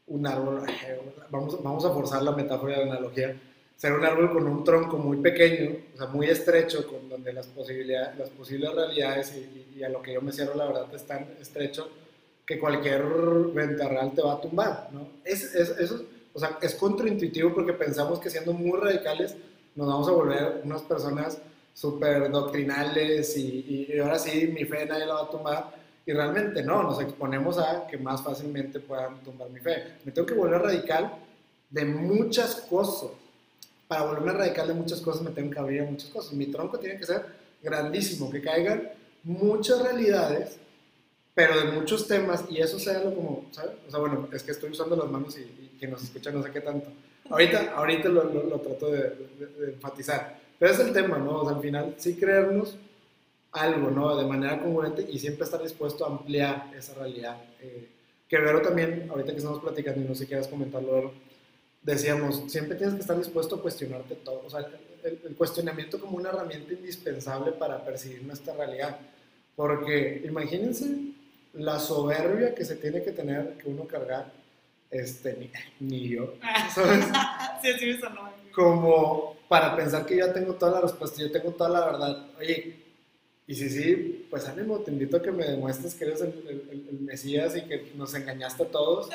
un 0.06 0.26
árbol, 0.26 0.64
vamos, 1.30 1.62
vamos 1.62 1.84
a 1.84 1.92
forzar 1.92 2.22
la 2.22 2.32
metáfora 2.32 2.78
de 2.78 2.84
la 2.84 2.92
analogía, 2.92 3.34
ser 3.74 3.92
un 3.92 4.04
árbol 4.04 4.30
con 4.30 4.46
un 4.46 4.62
tronco 4.62 4.98
muy 4.98 5.16
pequeño, 5.16 5.78
o 5.94 5.96
sea, 5.96 6.06
muy 6.08 6.28
estrecho, 6.28 6.86
con 6.86 7.08
donde 7.08 7.32
las, 7.32 7.46
posibilidades, 7.48 8.16
las 8.18 8.30
posibles 8.30 8.72
realidades 8.72 9.34
y, 9.34 9.82
a 9.82 9.88
lo 9.88 10.00
que 10.00 10.12
yo 10.12 10.22
me 10.22 10.30
cierro, 10.30 10.54
la 10.54 10.66
verdad, 10.66 10.94
es 10.94 11.04
tan 11.04 11.26
estrecho 11.40 11.90
que 12.46 12.58
cualquier 12.58 13.02
ventarral 13.54 14.12
te 14.12 14.22
va 14.22 14.34
a 14.34 14.40
tumbar, 14.40 14.88
¿no? 14.92 15.08
Es, 15.24 15.54
es, 15.54 15.70
eso, 15.70 16.04
o 16.32 16.38
sea, 16.38 16.58
es 16.60 16.74
contraintuitivo 16.74 17.54
porque 17.54 17.72
pensamos 17.72 18.18
que 18.18 18.30
siendo 18.30 18.52
muy 18.52 18.78
radicales 18.78 19.34
nos 19.74 19.86
vamos 19.86 20.08
a 20.08 20.12
volver 20.12 20.60
unas 20.64 20.82
personas 20.82 21.38
súper 21.72 22.30
doctrinales 22.30 23.36
y, 23.36 23.88
y, 23.90 23.98
ahora 23.98 24.18
sí 24.18 24.48
mi 24.48 24.64
fe 24.64 24.86
nadie 24.86 25.06
la 25.06 25.14
va 25.14 25.22
a 25.22 25.30
tumbar 25.30 25.74
y 26.06 26.12
realmente 26.12 26.62
no, 26.62 26.82
nos 26.82 27.00
exponemos 27.00 27.58
a 27.58 27.86
que 27.86 27.96
más 27.96 28.22
fácilmente 28.22 28.78
puedan 28.78 29.22
tumbar 29.22 29.48
mi 29.48 29.60
fe. 29.60 29.94
Me 30.04 30.12
tengo 30.12 30.26
que 30.26 30.34
volver 30.34 30.60
radical 30.60 31.14
de 31.70 31.84
muchas 31.84 32.56
cosas. 32.56 33.10
Para 33.88 34.02
volverme 34.02 34.32
radical 34.32 34.68
de 34.68 34.74
muchas 34.74 35.00
cosas 35.00 35.22
me 35.22 35.30
tengo 35.30 35.50
que 35.50 35.58
abrir 35.58 35.80
a 35.80 35.84
muchas 35.84 36.10
cosas. 36.10 36.32
Mi 36.34 36.46
tronco 36.46 36.78
tiene 36.78 36.98
que 36.98 37.06
ser 37.06 37.24
grandísimo, 37.62 38.30
que 38.30 38.42
caigan 38.42 38.90
muchas 39.22 39.80
realidades, 39.82 40.58
pero 41.34 41.58
de 41.58 41.72
muchos 41.72 42.06
temas, 42.06 42.44
y 42.48 42.60
eso 42.60 42.78
sea 42.78 43.02
lo 43.02 43.14
como, 43.14 43.46
¿sabes? 43.50 43.72
O 43.86 43.90
sea, 43.90 44.00
bueno, 44.00 44.28
es 44.32 44.42
que 44.42 44.52
estoy 44.52 44.70
usando 44.70 44.96
las 44.96 45.10
manos 45.10 45.36
y, 45.36 45.42
y 45.42 45.76
quien 45.78 45.90
nos 45.90 46.02
escucha 46.02 46.30
no 46.30 46.42
sé 46.42 46.50
qué 46.50 46.60
tanto. 46.60 46.88
Ahorita, 47.28 47.72
ahorita 47.74 48.08
lo, 48.08 48.24
lo, 48.24 48.60
trato 48.60 48.90
de, 48.90 49.00
de, 49.00 49.72
enfatizar. 49.72 50.38
Pero 50.58 50.72
es 50.72 50.78
el 50.78 50.92
tema, 50.92 51.18
¿no? 51.18 51.40
O 51.40 51.46
sea, 51.46 51.56
al 51.56 51.62
final, 51.62 51.94
sí 51.98 52.16
creernos 52.16 52.76
algo, 53.52 53.90
¿no? 53.90 54.16
De 54.16 54.26
manera 54.26 54.60
congruente 54.60 55.06
y 55.10 55.18
siempre 55.18 55.44
estar 55.44 55.62
dispuesto 55.62 56.04
a 56.04 56.08
ampliar 56.08 56.70
esa 56.76 56.94
realidad. 56.94 57.36
Eh, 57.60 57.88
que 58.28 58.38
Vero 58.38 58.60
también, 58.62 59.08
ahorita 59.10 59.32
que 59.32 59.38
estamos 59.38 59.60
platicando 59.60 60.00
y 60.00 60.04
no 60.04 60.14
sé 60.14 60.24
si 60.24 60.26
quieres 60.26 60.48
comentarlo, 60.48 61.12
decíamos, 61.82 62.42
siempre 62.48 62.76
tienes 62.76 62.94
que 62.94 63.02
estar 63.02 63.16
dispuesto 63.16 63.56
a 63.56 63.62
cuestionarte 63.62 64.16
todo. 64.16 64.42
O 64.44 64.50
sea, 64.50 64.66
el, 65.04 65.36
cuestionamiento 65.36 66.00
como 66.00 66.16
una 66.16 66.30
herramienta 66.30 66.72
indispensable 66.72 67.52
para 67.52 67.84
percibir 67.84 68.22
nuestra 68.24 68.54
realidad. 68.54 68.98
Porque 69.54 70.22
imagínense 70.24 71.13
la 71.54 71.78
soberbia 71.78 72.54
que 72.54 72.64
se 72.64 72.76
tiene 72.76 73.02
que 73.02 73.12
tener, 73.12 73.56
que 73.58 73.68
uno 73.68 73.86
cargar, 73.86 74.32
este, 74.90 75.34
ni, 75.80 75.88
ni 75.88 76.08
yo, 76.08 76.34
¿sabes? 76.74 77.04
sí, 77.62 77.72
sí, 77.78 77.90
eso 77.90 78.08
no. 78.10 78.32
Como 78.54 79.36
para 79.48 79.74
pensar 79.74 80.06
que 80.06 80.16
yo 80.16 80.32
tengo 80.32 80.54
toda 80.54 80.72
la 80.72 80.80
respuesta, 80.82 81.20
yo 81.20 81.30
tengo 81.30 81.50
toda 81.52 81.70
la 81.70 81.86
verdad. 81.86 82.26
Oye, 82.38 82.76
y 83.46 83.54
sí, 83.54 83.68
sí, 83.68 84.26
pues 84.30 84.46
ánimo, 84.46 84.78
te 84.78 84.90
invito 84.90 85.16
a 85.16 85.22
que 85.22 85.32
me 85.32 85.44
demuestres 85.44 85.94
que 85.94 86.04
eres 86.04 86.20
el, 86.22 86.86
el, 86.88 87.00
Mesías 87.00 87.56
y 87.56 87.62
que 87.62 87.92
nos 87.94 88.14
engañaste 88.14 88.62
a 88.62 88.68
todos. 88.68 89.10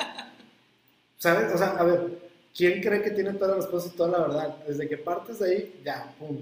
¿Sabes? 1.18 1.52
O 1.54 1.58
sea, 1.58 1.70
a 1.70 1.84
ver, 1.84 2.18
¿quién 2.56 2.80
cree 2.80 3.02
que 3.02 3.10
tiene 3.10 3.32
toda 3.32 3.52
la 3.52 3.56
respuesta 3.56 3.90
y 3.92 3.96
toda 3.96 4.18
la 4.18 4.26
verdad? 4.26 4.56
Desde 4.66 4.88
que 4.88 4.96
partes 4.96 5.38
de 5.40 5.50
ahí, 5.50 5.80
ya, 5.84 6.14
pum. 6.18 6.38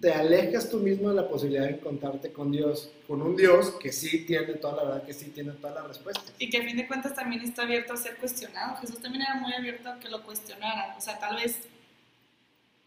Te 0.00 0.12
alejas 0.12 0.70
tú 0.70 0.78
mismo 0.78 1.08
de 1.08 1.16
la 1.16 1.28
posibilidad 1.28 1.64
de 1.64 1.74
encontrarte 1.74 2.32
con 2.32 2.52
Dios, 2.52 2.90
con 3.06 3.20
un 3.20 3.36
Dios 3.36 3.72
que 3.80 3.92
sí 3.92 4.24
tiene 4.24 4.54
toda 4.54 4.76
la 4.76 4.84
verdad, 4.84 5.06
que 5.06 5.12
sí 5.12 5.30
tiene 5.30 5.52
toda 5.52 5.74
la 5.74 5.88
respuesta. 5.88 6.22
Y 6.38 6.50
que 6.50 6.58
a 6.58 6.62
fin 6.62 6.76
de 6.76 6.86
cuentas 6.86 7.14
también 7.14 7.42
está 7.42 7.62
abierto 7.62 7.94
a 7.94 7.96
ser 7.96 8.16
cuestionado. 8.16 8.76
Jesús 8.76 9.00
también 9.00 9.22
era 9.22 9.34
muy 9.34 9.52
abierto 9.52 9.88
a 9.88 9.98
que 9.98 10.08
lo 10.08 10.22
cuestionaran. 10.22 10.96
O 10.96 11.00
sea, 11.00 11.18
tal 11.18 11.36
vez 11.36 11.58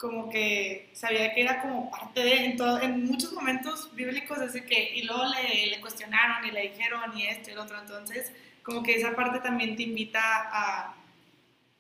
como 0.01 0.29
que 0.31 0.89
sabía 0.93 1.31
que 1.33 1.41
era 1.41 1.61
como 1.61 1.91
parte 1.91 2.21
de, 2.21 2.45
en, 2.45 2.57
todo, 2.57 2.81
en 2.81 3.05
muchos 3.05 3.31
momentos 3.33 3.93
bíblicos, 3.93 4.39
así 4.39 4.61
que, 4.61 4.95
y 4.95 5.03
luego 5.03 5.23
le, 5.25 5.67
le, 5.67 5.79
cuestionaron 5.79 6.47
y 6.47 6.51
le 6.51 6.71
dijeron 6.71 7.15
y 7.15 7.27
esto 7.27 7.51
y 7.51 7.53
lo 7.53 7.63
otro, 7.63 7.79
entonces 7.79 8.31
como 8.63 8.81
que 8.81 8.95
esa 8.95 9.15
parte 9.15 9.39
también 9.41 9.75
te 9.75 9.83
invita 9.83 10.19
a 10.23 10.95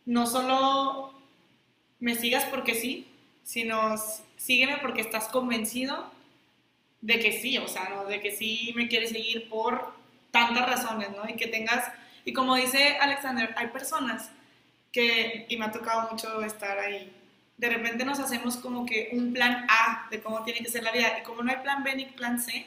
no 0.05 0.27
solo 0.27 1.13
me 1.99 2.13
sigas 2.13 2.45
porque 2.45 2.75
sí, 2.75 3.07
sino 3.43 3.95
sígueme 4.37 4.77
porque 4.81 5.01
estás 5.01 5.27
convencido 5.27 6.11
de 7.01 7.19
que 7.19 7.31
sí, 7.31 7.57
o 7.57 7.67
sea, 7.67 7.89
¿no? 7.89 8.05
de 8.05 8.19
que 8.19 8.31
sí 8.31 8.73
me 8.75 8.87
quieres 8.87 9.09
seguir 9.09 9.49
por 9.49 9.93
tantas 10.31 10.67
razones, 10.69 11.09
¿no? 11.11 11.27
Y 11.27 11.35
que 11.35 11.47
tengas, 11.47 11.91
y 12.25 12.33
como 12.33 12.55
dice 12.55 12.97
Alexander, 13.01 13.53
hay 13.57 13.67
personas 13.67 14.31
que, 14.91 15.45
y 15.49 15.57
me 15.57 15.65
ha 15.65 15.71
tocado 15.71 16.09
mucho 16.11 16.43
estar 16.43 16.77
ahí, 16.79 17.11
de 17.61 17.69
repente 17.69 18.03
nos 18.03 18.19
hacemos 18.19 18.57
como 18.57 18.85
que 18.87 19.09
un 19.13 19.33
plan 19.33 19.67
A 19.69 20.07
de 20.09 20.19
cómo 20.19 20.43
tiene 20.43 20.61
que 20.61 20.69
ser 20.69 20.83
la 20.83 20.91
vida. 20.91 21.19
Y 21.19 21.23
como 21.23 21.43
no 21.43 21.51
hay 21.51 21.57
plan 21.57 21.83
B 21.83 21.95
ni 21.95 22.05
plan 22.05 22.41
C, 22.41 22.65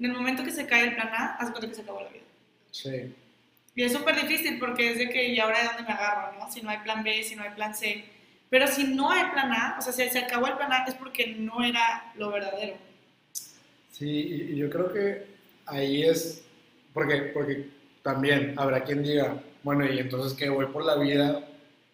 en 0.00 0.04
el 0.04 0.12
momento 0.12 0.42
que 0.42 0.50
se 0.50 0.66
cae 0.66 0.82
el 0.82 0.94
plan 0.96 1.10
A, 1.14 1.36
hace 1.36 1.52
cuenta 1.52 1.68
que 1.68 1.74
se 1.76 1.82
acabó 1.82 2.00
la 2.00 2.08
vida. 2.08 2.24
Sí. 2.72 3.14
Y 3.76 3.84
es 3.84 3.92
súper 3.92 4.20
difícil 4.20 4.58
porque 4.58 4.90
es 4.90 4.98
de 4.98 5.10
que, 5.10 5.28
¿y 5.28 5.38
ahora 5.38 5.60
de 5.60 5.66
dónde 5.66 5.82
me 5.84 5.92
agarro, 5.92 6.36
no? 6.38 6.50
Si 6.50 6.60
no 6.60 6.70
hay 6.70 6.78
plan 6.78 7.04
B, 7.04 7.22
si 7.22 7.36
no 7.36 7.44
hay 7.44 7.50
plan 7.50 7.72
C. 7.74 8.04
Pero 8.52 8.66
si 8.66 8.84
no 8.84 9.10
hay 9.10 9.30
plan 9.30 9.50
A, 9.50 9.76
o 9.78 9.82
sea, 9.82 9.94
si 9.94 10.06
se 10.10 10.18
acabó 10.18 10.46
el 10.46 10.58
plan 10.58 10.70
A, 10.70 10.84
es 10.84 10.94
porque 10.94 11.34
no 11.38 11.64
era 11.64 12.12
lo 12.16 12.30
verdadero. 12.30 12.76
Sí, 13.90 14.50
y 14.52 14.56
yo 14.56 14.68
creo 14.68 14.92
que 14.92 15.26
ahí 15.64 16.02
es, 16.02 16.44
porque, 16.92 17.16
porque 17.34 17.70
también 18.02 18.52
habrá 18.58 18.84
quien 18.84 19.02
diga, 19.02 19.42
bueno, 19.62 19.90
y 19.90 19.98
entonces 19.98 20.34
que 20.34 20.50
voy 20.50 20.66
por 20.66 20.84
la 20.84 20.96
vida 20.96 21.48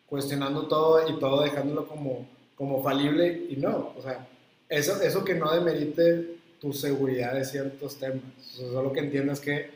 cuestionando 0.06 0.66
todo 0.66 1.08
y 1.08 1.20
todo 1.20 1.42
dejándolo 1.42 1.86
como 1.86 2.26
como 2.58 2.82
falible 2.82 3.46
y 3.48 3.54
no, 3.54 3.94
o 3.96 4.02
sea, 4.02 4.26
eso, 4.68 5.00
eso 5.00 5.24
que 5.24 5.34
no 5.34 5.54
demerite 5.54 6.38
tu 6.60 6.72
seguridad 6.72 7.34
de 7.34 7.44
ciertos 7.44 8.00
temas, 8.00 8.24
solo 8.40 8.92
que 8.92 8.98
entiendas 8.98 9.38
que 9.38 9.70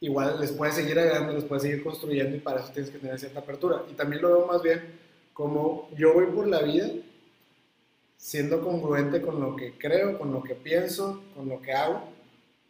igual 0.00 0.38
les 0.38 0.52
puedes 0.52 0.74
seguir 0.74 0.98
agregando, 0.98 1.32
les 1.32 1.44
puedes 1.44 1.62
seguir 1.62 1.82
construyendo 1.82 2.36
y 2.36 2.40
para 2.40 2.60
eso 2.60 2.70
tienes 2.72 2.90
que 2.90 2.98
tener 2.98 3.18
cierta 3.18 3.40
apertura. 3.40 3.84
Y 3.90 3.94
también 3.94 4.20
lo 4.20 4.28
veo 4.28 4.46
más 4.46 4.62
bien 4.62 4.97
como 5.38 5.88
yo 5.96 6.14
voy 6.14 6.26
por 6.26 6.48
la 6.48 6.62
vida 6.62 6.88
siendo 8.16 8.60
congruente 8.60 9.22
con 9.22 9.40
lo 9.40 9.54
que 9.54 9.78
creo, 9.78 10.18
con 10.18 10.32
lo 10.32 10.42
que 10.42 10.56
pienso, 10.56 11.22
con 11.36 11.48
lo 11.48 11.62
que 11.62 11.72
hago 11.72 12.02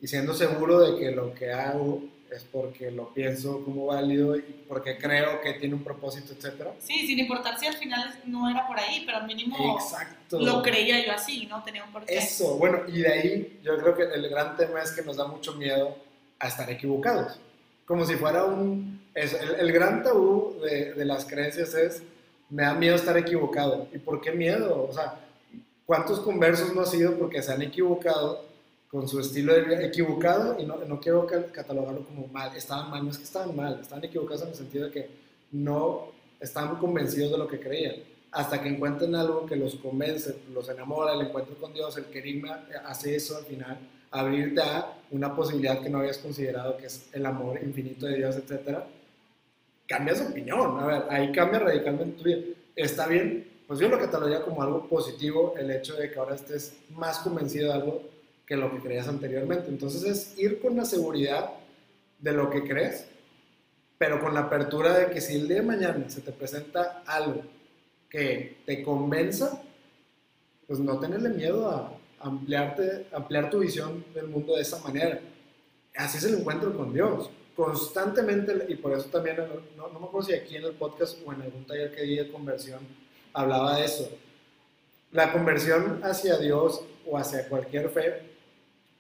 y 0.02 0.06
siendo 0.06 0.34
seguro 0.34 0.78
de 0.80 1.00
que 1.00 1.10
lo 1.10 1.32
que 1.32 1.50
hago 1.50 2.02
es 2.30 2.44
porque 2.44 2.90
lo 2.90 3.14
pienso 3.14 3.64
como 3.64 3.86
válido 3.86 4.36
y 4.36 4.42
porque 4.68 4.98
creo 4.98 5.40
que 5.40 5.54
tiene 5.54 5.76
un 5.76 5.82
propósito, 5.82 6.34
etcétera. 6.34 6.74
Sí, 6.78 7.06
sin 7.06 7.18
importar 7.18 7.58
si 7.58 7.66
al 7.66 7.76
final 7.78 8.20
no 8.26 8.50
era 8.50 8.66
por 8.66 8.78
ahí, 8.78 9.02
pero 9.06 9.16
al 9.16 9.26
mínimo 9.26 9.78
Exacto. 9.80 10.38
lo 10.38 10.60
creía 10.60 11.06
yo 11.06 11.12
así, 11.12 11.46
¿no? 11.46 11.64
Tenía 11.64 11.84
un 11.84 11.90
porqué. 11.90 12.18
Eso, 12.18 12.58
bueno, 12.58 12.80
y 12.86 13.00
de 13.00 13.08
ahí 13.10 13.60
yo 13.64 13.78
creo 13.78 13.96
que 13.96 14.02
el 14.02 14.28
gran 14.28 14.58
tema 14.58 14.82
es 14.82 14.92
que 14.92 15.00
nos 15.00 15.16
da 15.16 15.26
mucho 15.26 15.54
miedo 15.54 15.96
a 16.38 16.48
estar 16.48 16.70
equivocados. 16.70 17.40
Como 17.86 18.04
si 18.04 18.16
fuera 18.16 18.44
un... 18.44 19.00
Es, 19.14 19.32
el, 19.32 19.72
gran 19.72 20.02
tabú 20.02 20.60
de, 20.60 20.92
de 20.92 21.04
las 21.06 21.24
creencias 21.24 21.72
es, 21.72 22.02
me 22.50 22.62
da 22.62 22.74
miedo 22.74 22.96
estar 22.96 23.16
equivocado. 23.16 23.88
¿Y 23.92 23.98
por 23.98 24.20
qué 24.20 24.32
miedo? 24.32 24.86
O 24.88 24.92
sea, 24.92 25.20
¿cuántos 25.86 26.20
conversos 26.20 26.74
no 26.74 26.82
ha 26.82 26.86
sido 26.86 27.18
porque 27.18 27.42
se 27.42 27.52
han 27.52 27.62
equivocado 27.62 28.48
con 28.90 29.06
su 29.06 29.20
estilo 29.20 29.52
de 29.52 29.62
vida 29.62 29.82
equivocado, 29.84 30.58
y 30.58 30.64
no, 30.64 30.76
no 30.76 30.98
quiero 30.98 31.26
catalogarlo 31.26 32.04
como 32.04 32.26
mal, 32.28 32.56
estaban 32.56 32.90
mal, 32.90 33.04
no 33.04 33.10
es 33.10 33.18
que 33.18 33.24
estaban 33.24 33.54
mal, 33.54 33.78
estaban 33.80 34.04
equivocados 34.04 34.42
en 34.42 34.48
el 34.48 34.54
sentido 34.54 34.86
de 34.86 34.92
que 34.92 35.10
no 35.52 36.08
estaban 36.40 36.76
convencidos 36.76 37.32
de 37.32 37.38
lo 37.38 37.46
que 37.46 37.60
creían, 37.60 37.96
hasta 38.30 38.62
que 38.62 38.68
encuentren 38.68 39.14
algo 39.14 39.44
que 39.44 39.56
los 39.56 39.74
convence, 39.76 40.36
los 40.54 40.68
enamora, 40.70 41.12
el 41.12 41.26
encuentro 41.26 41.56
con 41.56 41.72
Dios, 41.74 41.96
el 41.98 42.06
querigma 42.06 42.66
hace 42.86 43.14
eso 43.14 43.36
al 43.36 43.44
final, 43.44 43.78
abrirte 44.10 44.62
a 44.62 44.94
una 45.10 45.36
posibilidad 45.36 45.82
que 45.82 45.90
no 45.90 45.98
habías 45.98 46.18
considerado, 46.18 46.78
que 46.78 46.86
es 46.86 47.08
el 47.12 47.26
amor 47.26 47.60
infinito 47.62 48.06
de 48.06 48.16
Dios, 48.16 48.36
etc. 48.36 48.78
Cambias 49.88 50.20
de 50.20 50.26
opinión, 50.26 50.78
a 50.78 50.86
ver, 50.86 51.02
ahí 51.08 51.32
cambia 51.32 51.58
radicalmente 51.58 52.18
tu 52.18 52.24
vida. 52.24 52.42
Está 52.76 53.08
bien, 53.08 53.48
pues 53.66 53.80
yo 53.80 53.88
lo 53.88 53.98
catalogaría 53.98 54.42
como 54.42 54.62
algo 54.62 54.86
positivo 54.86 55.54
el 55.58 55.70
hecho 55.70 55.96
de 55.96 56.10
que 56.10 56.18
ahora 56.18 56.36
estés 56.36 56.76
más 56.90 57.18
convencido 57.18 57.68
de 57.68 57.74
algo 57.74 58.02
que 58.46 58.56
lo 58.56 58.70
que 58.70 58.80
creías 58.80 59.08
anteriormente. 59.08 59.68
Entonces 59.68 60.04
es 60.04 60.38
ir 60.38 60.60
con 60.60 60.76
la 60.76 60.84
seguridad 60.84 61.50
de 62.18 62.32
lo 62.32 62.50
que 62.50 62.62
crees, 62.64 63.06
pero 63.96 64.20
con 64.20 64.34
la 64.34 64.40
apertura 64.40 64.96
de 64.96 65.10
que 65.10 65.20
si 65.20 65.36
el 65.36 65.48
día 65.48 65.58
de 65.58 65.66
mañana 65.66 66.08
se 66.08 66.20
te 66.20 66.32
presenta 66.32 67.02
algo 67.06 67.42
que 68.08 68.58
te 68.64 68.82
convenza, 68.82 69.62
pues 70.66 70.80
no 70.80 70.98
tenerle 70.98 71.30
miedo 71.30 71.70
a 71.70 71.92
ampliarte, 72.20 73.06
ampliar 73.12 73.50
tu 73.50 73.60
visión 73.60 74.04
del 74.14 74.28
mundo 74.28 74.56
de 74.56 74.62
esa 74.62 74.78
manera. 74.78 75.20
Así 75.94 76.18
es 76.18 76.24
el 76.24 76.38
encuentro 76.38 76.76
con 76.76 76.92
Dios. 76.92 77.30
Constantemente, 77.58 78.66
y 78.68 78.76
por 78.76 78.92
eso 78.92 79.06
también, 79.06 79.36
no, 79.76 79.88
no 79.88 79.98
me 79.98 80.06
acuerdo 80.06 80.28
si 80.28 80.32
aquí 80.32 80.54
en 80.54 80.62
el 80.62 80.74
podcast 80.74 81.18
o 81.26 81.32
en 81.32 81.42
algún 81.42 81.66
taller 81.66 81.92
que 81.92 82.02
di 82.02 82.14
de 82.14 82.30
conversión, 82.30 82.78
hablaba 83.32 83.74
de 83.78 83.84
eso. 83.84 84.08
La 85.10 85.32
conversión 85.32 86.00
hacia 86.04 86.38
Dios 86.38 86.80
o 87.04 87.18
hacia 87.18 87.48
cualquier 87.48 87.90
fe 87.90 88.22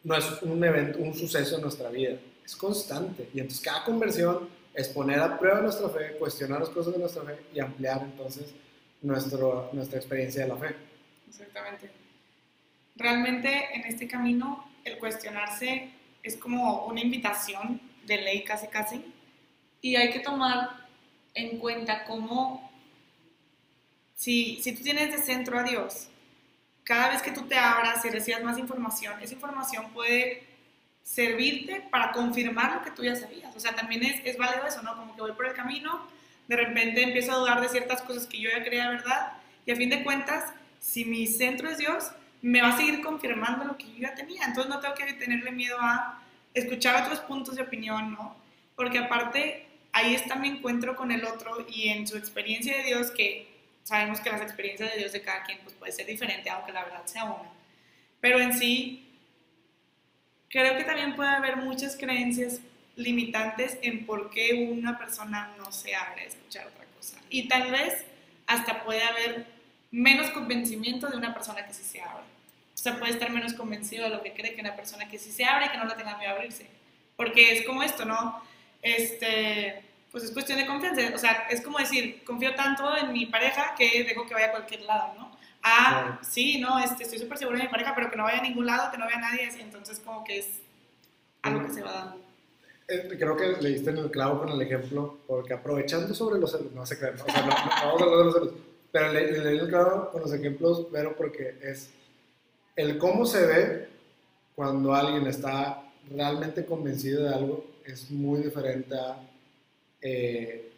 no 0.02 0.16
es 0.16 0.42
un 0.42 0.64
evento, 0.64 0.98
un 0.98 1.14
suceso 1.14 1.54
en 1.54 1.62
nuestra 1.62 1.88
vida, 1.90 2.18
es 2.44 2.56
constante. 2.56 3.28
Y 3.32 3.38
entonces 3.38 3.64
cada 3.64 3.84
conversión 3.84 4.48
es 4.74 4.88
poner 4.88 5.20
a 5.20 5.38
prueba 5.38 5.60
nuestra 5.60 5.88
fe, 5.90 6.16
cuestionar 6.18 6.58
las 6.58 6.70
cosas 6.70 6.94
de 6.94 6.98
nuestra 6.98 7.22
fe 7.22 7.38
y 7.54 7.60
ampliar 7.60 8.02
entonces 8.02 8.52
nuestro, 9.02 9.70
nuestra 9.72 10.00
experiencia 10.00 10.42
de 10.42 10.48
la 10.48 10.56
fe. 10.56 10.74
Exactamente. 11.28 11.92
Realmente 12.96 13.68
en 13.72 13.84
este 13.84 14.08
camino 14.08 14.68
el 14.84 14.98
cuestionarse 14.98 15.92
es 16.24 16.36
como 16.36 16.86
una 16.86 17.00
invitación 17.00 17.86
de 18.08 18.22
ley 18.22 18.42
casi 18.42 18.66
casi 18.66 19.04
y 19.80 19.94
hay 19.94 20.10
que 20.10 20.20
tomar 20.20 20.70
en 21.34 21.58
cuenta 21.58 22.04
cómo 22.04 22.68
si, 24.16 24.60
si 24.62 24.72
tú 24.72 24.82
tienes 24.82 25.12
de 25.12 25.18
centro 25.18 25.58
a 25.58 25.62
Dios 25.62 26.08
cada 26.82 27.10
vez 27.10 27.22
que 27.22 27.30
tú 27.30 27.42
te 27.42 27.56
abras 27.56 28.04
y 28.04 28.08
recibas 28.08 28.42
más 28.42 28.58
información, 28.58 29.20
esa 29.22 29.34
información 29.34 29.90
puede 29.92 30.42
servirte 31.02 31.86
para 31.90 32.12
confirmar 32.12 32.76
lo 32.76 32.82
que 32.82 32.90
tú 32.90 33.04
ya 33.04 33.14
sabías. 33.14 33.54
O 33.54 33.60
sea, 33.60 33.74
también 33.74 34.02
es, 34.04 34.22
es 34.24 34.38
válido 34.38 34.66
eso, 34.66 34.82
¿no? 34.82 34.96
Como 34.96 35.14
que 35.14 35.20
voy 35.20 35.32
por 35.32 35.46
el 35.46 35.52
camino, 35.52 36.06
de 36.48 36.56
repente 36.56 37.02
empiezo 37.02 37.32
a 37.32 37.36
dudar 37.36 37.60
de 37.60 37.68
ciertas 37.68 38.00
cosas 38.02 38.26
que 38.26 38.40
yo 38.40 38.48
ya 38.50 38.64
creía 38.64 38.88
verdad, 38.88 39.34
y 39.66 39.70
a 39.70 39.76
fin 39.76 39.90
de 39.90 40.02
cuentas, 40.02 40.52
si 40.80 41.04
mi 41.04 41.26
centro 41.26 41.68
es 41.68 41.76
Dios, 41.76 42.10
me 42.40 42.62
va 42.62 42.68
a 42.68 42.76
seguir 42.78 43.02
confirmando 43.02 43.64
lo 43.64 43.76
que 43.76 43.86
yo 43.86 43.98
ya 43.98 44.14
tenía. 44.14 44.46
Entonces 44.46 44.72
no 44.72 44.80
tengo 44.80 44.94
que 44.94 45.12
tenerle 45.12 45.52
miedo 45.52 45.76
a 45.78 46.22
escuchar 46.54 47.02
otros 47.02 47.20
puntos 47.20 47.56
de 47.56 47.62
opinión, 47.62 48.12
¿no? 48.12 48.36
Porque 48.76 48.98
aparte, 48.98 49.66
ahí 49.92 50.14
está 50.14 50.36
mi 50.36 50.48
encuentro 50.48 50.96
con 50.96 51.10
el 51.10 51.24
otro 51.24 51.66
y 51.68 51.88
en 51.88 52.06
su 52.06 52.16
experiencia 52.16 52.76
de 52.76 52.84
Dios 52.84 53.10
que 53.10 53.48
sabemos 53.82 54.20
que 54.20 54.30
las 54.30 54.42
experiencias 54.42 54.92
de 54.92 54.98
Dios 54.98 55.12
de 55.12 55.22
cada 55.22 55.42
quien 55.44 55.58
pues, 55.62 55.74
puede 55.74 55.92
ser 55.92 56.06
diferente, 56.06 56.50
aunque 56.50 56.72
la 56.72 56.84
verdad 56.84 57.06
sea 57.06 57.24
una. 57.24 57.50
Pero 58.20 58.38
en 58.40 58.52
sí, 58.52 59.08
creo 60.50 60.76
que 60.76 60.84
también 60.84 61.16
puede 61.16 61.30
haber 61.30 61.56
muchas 61.56 61.96
creencias 61.96 62.60
limitantes 62.96 63.78
en 63.80 64.04
por 64.04 64.30
qué 64.30 64.68
una 64.70 64.98
persona 64.98 65.54
no 65.56 65.72
se 65.72 65.94
abre 65.94 66.22
a 66.22 66.26
escuchar 66.26 66.66
otra 66.66 66.84
cosa. 66.96 67.18
Y 67.30 67.48
tal 67.48 67.70
vez 67.70 68.04
hasta 68.46 68.84
puede 68.84 69.02
haber 69.02 69.46
menos 69.90 70.30
convencimiento 70.30 71.08
de 71.08 71.16
una 71.16 71.32
persona 71.32 71.66
que 71.66 71.72
sí 71.72 71.84
se 71.84 72.02
abre. 72.02 72.24
Sea, 72.90 72.98
puede 72.98 73.12
estar 73.12 73.30
menos 73.30 73.54
convencido 73.54 74.04
de 74.04 74.10
lo 74.10 74.22
que 74.22 74.32
cree 74.32 74.54
que 74.54 74.60
una 74.60 74.76
persona 74.76 75.08
que 75.08 75.18
sí 75.18 75.30
se 75.30 75.44
abre 75.44 75.66
y 75.66 75.68
que 75.70 75.78
no 75.78 75.84
la 75.84 75.96
tenga 75.96 76.16
miedo 76.16 76.32
a 76.32 76.34
abrirse. 76.34 76.66
Porque 77.16 77.52
es 77.52 77.66
como 77.66 77.82
esto, 77.82 78.04
¿no? 78.04 78.42
Este, 78.82 79.82
pues 80.10 80.24
es 80.24 80.30
cuestión 80.30 80.58
de 80.58 80.66
confianza. 80.66 81.02
O 81.14 81.18
sea, 81.18 81.46
es 81.50 81.60
como 81.60 81.78
decir, 81.78 82.22
confío 82.24 82.54
tanto 82.54 82.96
en 82.96 83.12
mi 83.12 83.26
pareja 83.26 83.74
que 83.76 84.04
dejo 84.04 84.26
que 84.26 84.34
vaya 84.34 84.46
a 84.46 84.50
cualquier 84.52 84.82
lado, 84.82 85.14
¿no? 85.18 85.36
Ah, 85.62 86.18
sí, 86.22 86.58
no, 86.60 86.78
este, 86.78 87.02
estoy 87.02 87.18
súper 87.18 87.38
segura 87.38 87.58
de 87.58 87.64
mi 87.64 87.70
pareja, 87.70 87.92
pero 87.94 88.10
que 88.10 88.16
no 88.16 88.24
vaya 88.24 88.38
a 88.38 88.42
ningún 88.42 88.66
lado, 88.66 88.90
que 88.90 88.98
no 88.98 89.06
vea 89.06 89.16
a 89.16 89.20
nadie, 89.20 89.50
entonces 89.60 89.98
como 89.98 90.24
que 90.24 90.38
es 90.38 90.60
algo 91.42 91.66
que 91.66 91.72
se 91.72 91.82
va 91.82 91.92
dando. 91.92 92.24
Eh, 92.86 93.16
creo 93.18 93.36
que 93.36 93.60
le 93.60 93.70
diste 93.70 93.90
en 93.90 93.98
el 93.98 94.10
clavo 94.10 94.38
con 94.38 94.48
el 94.48 94.62
ejemplo, 94.62 95.18
porque 95.26 95.52
aprovechando 95.52 96.14
sobre 96.14 96.40
los 96.40 96.52
celos, 96.52 96.72
no 96.72 96.86
sé 96.86 96.98
qué, 96.98 97.06
no, 97.06 97.24
o 97.24 97.30
sea, 97.30 97.42
no, 97.42 97.48
vamos 97.48 98.00
a 98.00 98.04
hablar 98.04 98.18
de 98.18 98.24
los 98.24 98.34
celos, 98.34 98.50
pero 98.92 99.12
le, 99.12 99.32
le 99.32 99.50
di 99.50 99.58
el 99.58 99.68
clavo 99.68 100.10
con 100.10 100.22
los 100.22 100.32
ejemplos, 100.32 100.86
pero 100.92 101.16
porque 101.16 101.58
es 101.60 101.90
el 102.78 102.96
cómo 102.96 103.26
se 103.26 103.44
ve 103.44 103.88
cuando 104.54 104.94
alguien 104.94 105.26
está 105.26 105.82
realmente 106.14 106.64
convencido 106.64 107.24
de 107.24 107.34
algo 107.34 107.66
es 107.84 108.08
muy 108.08 108.40
diferente 108.40 108.94
a 108.94 109.18
eh, 110.00 110.70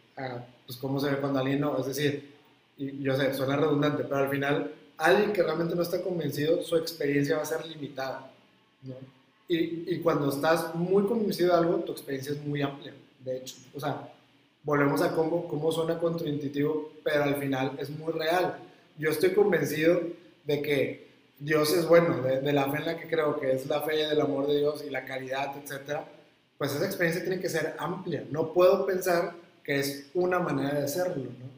pues, 0.64 0.78
cómo 0.78 0.98
se 0.98 1.10
ve 1.10 1.18
cuando 1.18 1.40
alguien 1.40 1.60
no. 1.60 1.78
Es 1.78 1.86
decir, 1.86 2.32
yo 2.78 3.14
sé, 3.14 3.34
suena 3.34 3.56
redundante, 3.56 4.04
pero 4.04 4.16
al 4.16 4.30
final, 4.30 4.72
alguien 4.96 5.34
que 5.34 5.42
realmente 5.42 5.74
no 5.74 5.82
está 5.82 6.00
convencido, 6.00 6.62
su 6.62 6.76
experiencia 6.76 7.36
va 7.36 7.42
a 7.42 7.46
ser 7.46 7.66
limitada. 7.66 8.32
¿no? 8.82 8.94
Y, 9.46 9.94
y, 9.94 10.00
cuando 10.00 10.30
estás 10.30 10.74
muy 10.74 11.04
convencido 11.04 11.50
de 11.50 11.58
algo, 11.58 11.80
tu 11.80 11.92
experiencia 11.92 12.32
es 12.32 12.42
muy 12.42 12.62
amplia, 12.62 12.94
de 13.22 13.36
hecho. 13.36 13.56
O 13.74 13.80
sea, 13.80 14.10
volvemos 14.62 15.02
a 15.02 15.14
cómo, 15.14 15.46
cómo 15.46 15.70
suena 15.70 15.98
contraintuitivo, 15.98 16.92
pero 17.04 17.24
al 17.24 17.36
final 17.36 17.76
es 17.78 17.90
muy 17.90 18.12
real. 18.14 18.56
Yo 18.96 19.10
estoy 19.10 19.34
convencido 19.34 20.00
de 20.46 20.62
que 20.62 21.09
Dios 21.40 21.72
es 21.72 21.86
bueno, 21.88 22.22
de, 22.22 22.52
la 22.52 22.70
fe 22.70 22.78
en 22.78 22.86
la 22.86 22.96
que 22.96 23.08
creo 23.08 23.40
que 23.40 23.52
es 23.52 23.66
la 23.66 23.82
fe 23.82 23.96
del 24.06 24.20
amor 24.20 24.46
de 24.46 24.58
Dios 24.58 24.84
y 24.86 24.90
la 24.90 25.04
caridad, 25.04 25.56
etcétera 25.60 26.06
pues 26.60 26.74
esa 26.74 26.84
experiencia 26.84 27.22
tiene 27.24 27.40
que 27.40 27.48
ser 27.48 27.74
amplia. 27.78 28.22
No 28.30 28.52
puedo 28.52 28.84
pensar 28.84 29.32
que 29.64 29.80
es 29.80 30.10
una 30.12 30.40
manera 30.40 30.74
de 30.74 30.84
hacerlo, 30.84 31.24
¿no? 31.24 31.48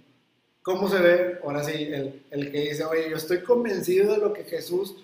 ¿Cómo 0.62 0.88
se 0.88 0.98
ve, 0.98 1.40
ahora 1.42 1.64
sí, 1.64 1.72
el, 1.72 2.22
el 2.30 2.52
que 2.52 2.60
dice, 2.60 2.84
oye, 2.84 3.10
yo 3.10 3.16
estoy 3.16 3.40
convencido 3.40 4.12
de 4.12 4.18
lo 4.18 4.32
que 4.32 4.44
Jesús 4.44 4.94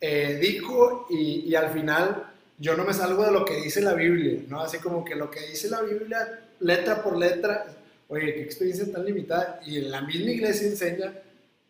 eh, 0.00 0.40
dijo 0.42 1.06
y, 1.08 1.48
y, 1.48 1.54
al 1.54 1.70
final 1.70 2.32
yo 2.58 2.76
no 2.76 2.82
me 2.82 2.92
salgo 2.92 3.24
de 3.24 3.30
lo 3.30 3.44
que 3.44 3.60
dice 3.60 3.80
la 3.80 3.94
Biblia, 3.94 4.40
¿no? 4.48 4.60
Así 4.60 4.78
como 4.78 5.04
que 5.04 5.14
lo 5.14 5.30
que 5.30 5.38
dice 5.46 5.70
la 5.70 5.82
Biblia, 5.82 6.40
letra 6.58 7.00
por 7.00 7.16
letra, 7.16 7.64
oye, 8.08 8.34
qué 8.34 8.42
experiencia 8.42 8.90
tan 8.90 9.04
limitada. 9.04 9.60
Y 9.64 9.82
la 9.82 10.00
misma 10.00 10.32
iglesia 10.32 10.66
enseña 10.66 11.12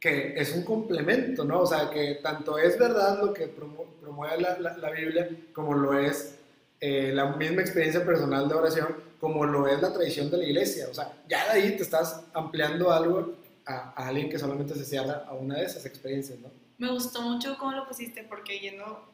que 0.03 0.35
es 0.37 0.53
un 0.53 0.65
complemento, 0.65 1.45
¿no? 1.45 1.61
O 1.61 1.67
sea, 1.67 1.89
que 1.89 2.17
tanto 2.17 2.59
es 2.59 2.77
verdad 2.77 3.21
lo 3.23 3.33
que 3.33 3.47
promueve 3.47 4.43
la, 4.43 4.59
la, 4.59 4.77
la 4.77 4.91
Biblia 4.91 5.31
como 5.53 5.75
lo 5.75 5.97
es 5.97 6.35
eh, 6.81 7.13
la 7.15 7.27
misma 7.37 7.61
experiencia 7.61 8.05
personal 8.05 8.49
de 8.49 8.55
oración 8.55 8.97
como 9.21 9.47
lo 9.47 9.69
es 9.69 9.81
la 9.81 9.93
tradición 9.93 10.29
de 10.33 10.39
la 10.39 10.45
iglesia. 10.45 10.89
O 10.91 10.95
sea, 10.95 11.13
ya 11.29 11.45
de 11.45 11.51
ahí 11.53 11.77
te 11.77 11.85
estás 11.85 12.25
ampliando 12.35 12.91
algo 12.91 13.37
a, 13.65 13.93
alguien 14.09 14.29
que 14.29 14.41
solamente 14.41 14.75
se 14.75 14.85
cierra 14.85 15.25
a 15.29 15.35
una 15.35 15.59
de 15.59 15.67
esas 15.67 15.87
experiencias, 15.87 16.41
¿no? 16.41 16.51
Me 16.79 16.91
gustó 16.91 17.23
mucho 17.23 17.57
cómo 17.57 17.71
lo 17.71 17.87
pusiste, 17.87 18.25
porque 18.25 18.59
yendo 18.59 19.09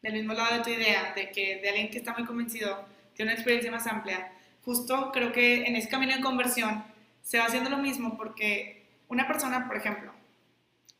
del 0.00 0.14
mismo 0.14 0.32
lado 0.32 0.56
de 0.56 0.62
tu 0.62 0.70
idea, 0.70 1.12
de 1.14 1.30
que 1.30 1.60
de 1.60 1.68
alguien 1.68 1.90
que 1.90 1.98
está 1.98 2.14
muy 2.14 2.24
convencido 2.24 2.78
tiene 3.14 3.32
una 3.32 3.34
experiencia 3.34 3.70
más 3.70 3.86
amplia, 3.86 4.32
justo 4.64 5.10
creo 5.12 5.32
que 5.32 5.66
en 5.66 5.76
ese 5.76 5.90
camino 5.90 6.16
de 6.16 6.22
conversión 6.22 6.82
se 7.22 7.36
va 7.36 7.44
haciendo 7.44 7.68
lo 7.68 7.76
mismo, 7.76 8.16
porque 8.16 8.81
una 9.12 9.28
persona, 9.28 9.68
por 9.68 9.76
ejemplo, 9.76 10.10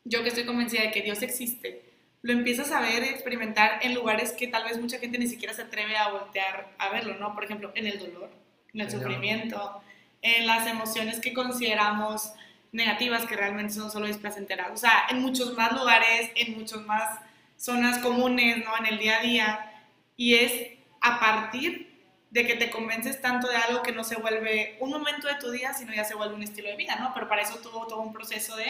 yo 0.03 0.21
que 0.21 0.29
estoy 0.29 0.45
convencida 0.45 0.83
de 0.83 0.91
que 0.91 1.01
Dios 1.01 1.23
existe, 1.23 1.83
lo 2.21 2.31
empiezas 2.31 2.71
a 2.71 2.79
ver, 2.79 3.03
experimentar 3.03 3.79
en 3.81 3.95
lugares 3.95 4.33
que 4.33 4.47
tal 4.47 4.65
vez 4.65 4.79
mucha 4.79 4.99
gente 4.99 5.17
ni 5.17 5.27
siquiera 5.27 5.53
se 5.53 5.63
atreve 5.63 5.97
a 5.97 6.09
voltear 6.09 6.69
a 6.77 6.89
verlo, 6.89 7.15
¿no? 7.15 7.33
Por 7.33 7.43
ejemplo, 7.43 7.71
en 7.73 7.87
el 7.87 7.97
dolor, 7.97 8.29
en 8.71 8.81
el 8.81 8.91
sufrimiento, 8.91 9.81
en 10.21 10.45
las 10.45 10.67
emociones 10.67 11.19
que 11.19 11.33
consideramos 11.33 12.31
negativas 12.71 13.25
que 13.25 13.35
realmente 13.35 13.73
son 13.73 13.89
solo 13.89 14.05
displacenteras. 14.05 14.69
O 14.71 14.77
sea, 14.77 15.07
en 15.09 15.19
muchos 15.19 15.57
más 15.57 15.73
lugares, 15.73 16.29
en 16.35 16.57
muchas 16.57 16.81
más 16.81 17.19
zonas 17.57 17.97
comunes, 17.97 18.63
¿no? 18.63 18.77
En 18.77 18.85
el 18.85 18.99
día 18.99 19.17
a 19.17 19.21
día. 19.21 19.71
Y 20.15 20.35
es 20.35 20.53
a 21.01 21.19
partir 21.19 21.92
de 22.33 22.47
que 22.47 22.55
te 22.55 22.71
convences 22.71 23.21
tanto 23.21 23.47
de 23.47 23.55
algo 23.55 23.83
que 23.83 23.91
no 23.91 24.03
se 24.03 24.15
vuelve 24.15 24.75
un 24.79 24.89
momento 24.89 25.27
de 25.27 25.35
tu 25.39 25.51
día, 25.51 25.71
sino 25.71 25.93
ya 25.93 26.03
se 26.03 26.15
vuelve 26.15 26.33
un 26.33 26.41
estilo 26.41 26.67
de 26.67 26.75
vida, 26.75 26.95
¿no? 26.99 27.11
Pero 27.13 27.29
para 27.29 27.43
eso 27.43 27.59
tuvo 27.61 27.85
todo 27.85 28.01
un 28.01 28.11
proceso 28.11 28.55
de 28.55 28.65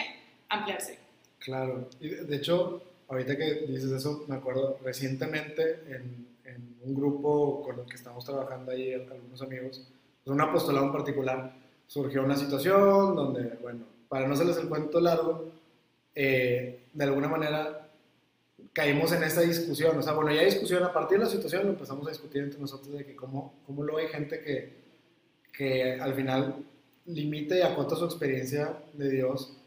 ampliarse. 0.50 1.00
Claro. 1.40 1.88
Y 2.02 2.10
de 2.10 2.36
hecho, 2.36 2.84
ahorita 3.08 3.38
que 3.38 3.66
dices 3.70 3.90
eso, 3.92 4.26
me 4.28 4.36
acuerdo 4.36 4.80
recientemente 4.84 5.82
en, 5.88 6.34
un 6.86 6.94
grupo 6.94 7.64
con 7.64 7.80
el 7.80 7.86
que 7.86 7.96
estamos 7.96 8.26
trabajando 8.26 8.74
ahí, 8.74 8.94
algunos 8.94 9.42
amigos, 9.42 9.88
pues 10.22 10.34
un 10.34 10.42
apostolado 10.42 10.88
en 10.88 10.92
particular, 10.92 11.56
surgió 11.88 12.22
una 12.22 12.36
situación 12.36 13.16
donde, 13.16 13.56
bueno, 13.62 13.86
para 14.10 14.28
no 14.28 14.34
hacerles 14.34 14.58
el 14.58 14.68
cuento 14.68 15.00
largo, 15.00 15.50
eh, 16.14 16.84
de 16.92 17.04
alguna 17.06 17.30
manera 17.30 17.83
caímos 18.74 19.12
en 19.14 19.24
esta 19.24 19.42
discusión. 19.42 19.98
O 19.98 20.02
sea, 20.02 20.14
bueno, 20.14 20.34
ya 20.34 20.44
discusión, 20.44 20.84
a 20.84 20.92
partir 20.92 21.20
de 21.20 21.26
la 21.26 21.30
situación 21.30 21.68
empezamos 21.68 22.06
a 22.08 22.10
discutir 22.10 22.44
entre 22.44 22.60
nosotros 22.60 22.98
de 22.98 23.06
que 23.06 23.16
cómo, 23.16 23.62
cómo 23.66 23.84
lo 23.84 23.98
hay 23.98 24.08
gente 24.08 24.42
que, 24.42 24.84
que 25.54 25.94
al 25.94 26.14
final 26.16 26.66
limita 27.06 27.56
y 27.56 27.62
acota 27.62 27.96
su 27.96 28.06
experiencia 28.06 28.78
de 28.94 29.10
Dios 29.10 29.58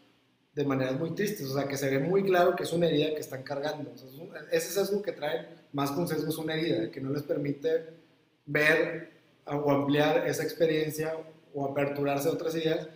de 0.55 0.65
maneras 0.65 0.99
muy 0.99 1.11
tristes, 1.11 1.47
o 1.51 1.55
sea, 1.55 1.69
que 1.69 1.77
se 1.77 1.91
ve 1.91 1.99
muy 1.99 2.25
claro 2.25 2.57
que 2.57 2.63
es 2.63 2.73
una 2.73 2.87
herida 2.87 3.15
que 3.15 3.21
están 3.21 3.43
cargando. 3.43 3.93
O 3.93 3.99
sea, 3.99 4.09
es 4.09 4.15
un, 4.15 4.31
ese 4.51 4.73
sesgo 4.73 5.03
que 5.03 5.13
traen, 5.13 5.47
más 5.73 5.91
con 5.91 6.09
sesgo 6.09 6.31
es 6.31 6.39
una 6.39 6.55
herida, 6.55 6.91
que 6.91 7.01
no 7.01 7.11
les 7.11 7.23
permite 7.23 7.85
ver 8.47 9.11
o 9.45 9.71
ampliar 9.71 10.27
esa 10.27 10.43
experiencia 10.43 11.15
o 11.55 11.67
aperturarse 11.67 12.29
a 12.29 12.33
otras 12.33 12.55
ideas, 12.55 12.89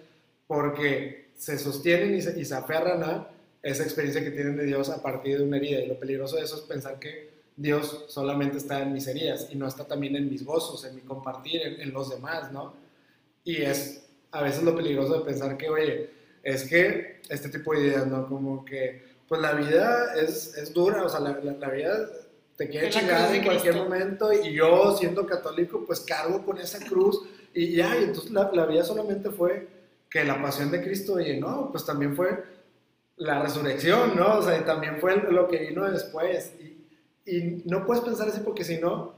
porque 0.47 1.33
se 1.37 1.59
sostienen 1.59 2.15
y 2.15 2.23
se, 2.23 2.41
y 2.41 2.47
se 2.47 2.55
aferran 2.55 3.05
a 3.05 3.29
esa 3.63 3.83
experiencia 3.83 4.25
que 4.25 4.31
tienen 4.31 4.57
de 4.57 4.65
Dios 4.65 4.89
a 4.91 5.03
partir 5.03 5.39
de 5.39 5.45
una 5.45 5.57
herida. 5.59 5.81
Y 5.81 5.87
lo 5.87 5.99
peligroso 5.99 6.37
de 6.37 6.43
eso 6.43 6.57
es 6.57 6.63
pensar 6.63 6.99
que 6.99 7.31
Dios 7.57 8.07
solamente 8.09 8.57
está 8.57 8.83
en 8.83 8.93
mis 8.93 9.07
heridas 9.07 9.49
y 9.51 9.57
no 9.57 9.67
está 9.69 9.85
también 9.85 10.17
en 10.17 10.31
mis 10.31 10.45
gozos, 10.45 10.85
en 10.85 10.95
mi 10.95 11.03
compartir, 11.03 11.61
en, 11.63 11.81
en 11.81 11.93
los 11.93 12.11
demás, 12.11 12.51
¿no? 12.53 12.75
Y 13.45 13.63
es 13.63 14.07
a 14.31 14.43
veces 14.43 14.63
lo 14.63 14.77
peligroso 14.77 15.19
de 15.19 15.25
pensar 15.25 15.57
que, 15.57 15.69
oye, 15.69 16.11
es 16.43 16.65
que 16.65 17.21
este 17.29 17.49
tipo 17.49 17.75
de 17.75 17.81
ideas, 17.81 18.07
¿no? 18.07 18.27
Como 18.29 18.65
que, 18.65 19.03
pues 19.29 19.41
la 19.41 19.53
vida 19.53 20.15
es, 20.15 20.57
es 20.57 20.73
dura, 20.73 21.05
o 21.05 21.09
sea, 21.09 21.21
la, 21.21 21.39
la, 21.43 21.53
la 21.53 21.71
vida 21.71 22.09
te 22.57 22.69
quiere 22.69 22.91
chingar 22.91 23.35
en 23.35 23.45
cualquier 23.45 23.75
Cristo. 23.75 23.89
momento 23.89 24.33
y 24.33 24.53
yo, 24.53 24.97
siendo 24.97 25.27
católico, 25.27 25.85
pues 25.87 26.01
cargo 26.01 26.45
con 26.45 26.59
esa 26.59 26.79
cruz 26.79 27.23
y 27.55 27.75
ya, 27.75 27.99
y 27.99 28.05
entonces 28.05 28.31
la, 28.31 28.51
la 28.53 28.67
vida 28.67 28.85
solamente 28.85 29.31
fue 29.31 29.67
que 30.09 30.25
la 30.25 30.41
pasión 30.41 30.71
de 30.71 30.83
Cristo, 30.83 31.15
oye, 31.15 31.39
no, 31.39 31.71
pues 31.71 31.85
también 31.85 32.15
fue 32.15 32.43
la 33.21 33.43
resurrección, 33.43 34.17
¿no? 34.17 34.39
O 34.39 34.43
sea, 34.43 34.65
también 34.65 34.99
fue 34.99 35.15
lo 35.31 35.47
que 35.47 35.59
vino 35.59 35.89
después. 35.91 36.55
Y, 37.27 37.63
no 37.67 37.87
puedes 37.87 38.03
pensar 38.03 38.29
así 38.29 38.41
porque 38.41 38.65
si 38.65 38.79
no, 38.79 39.15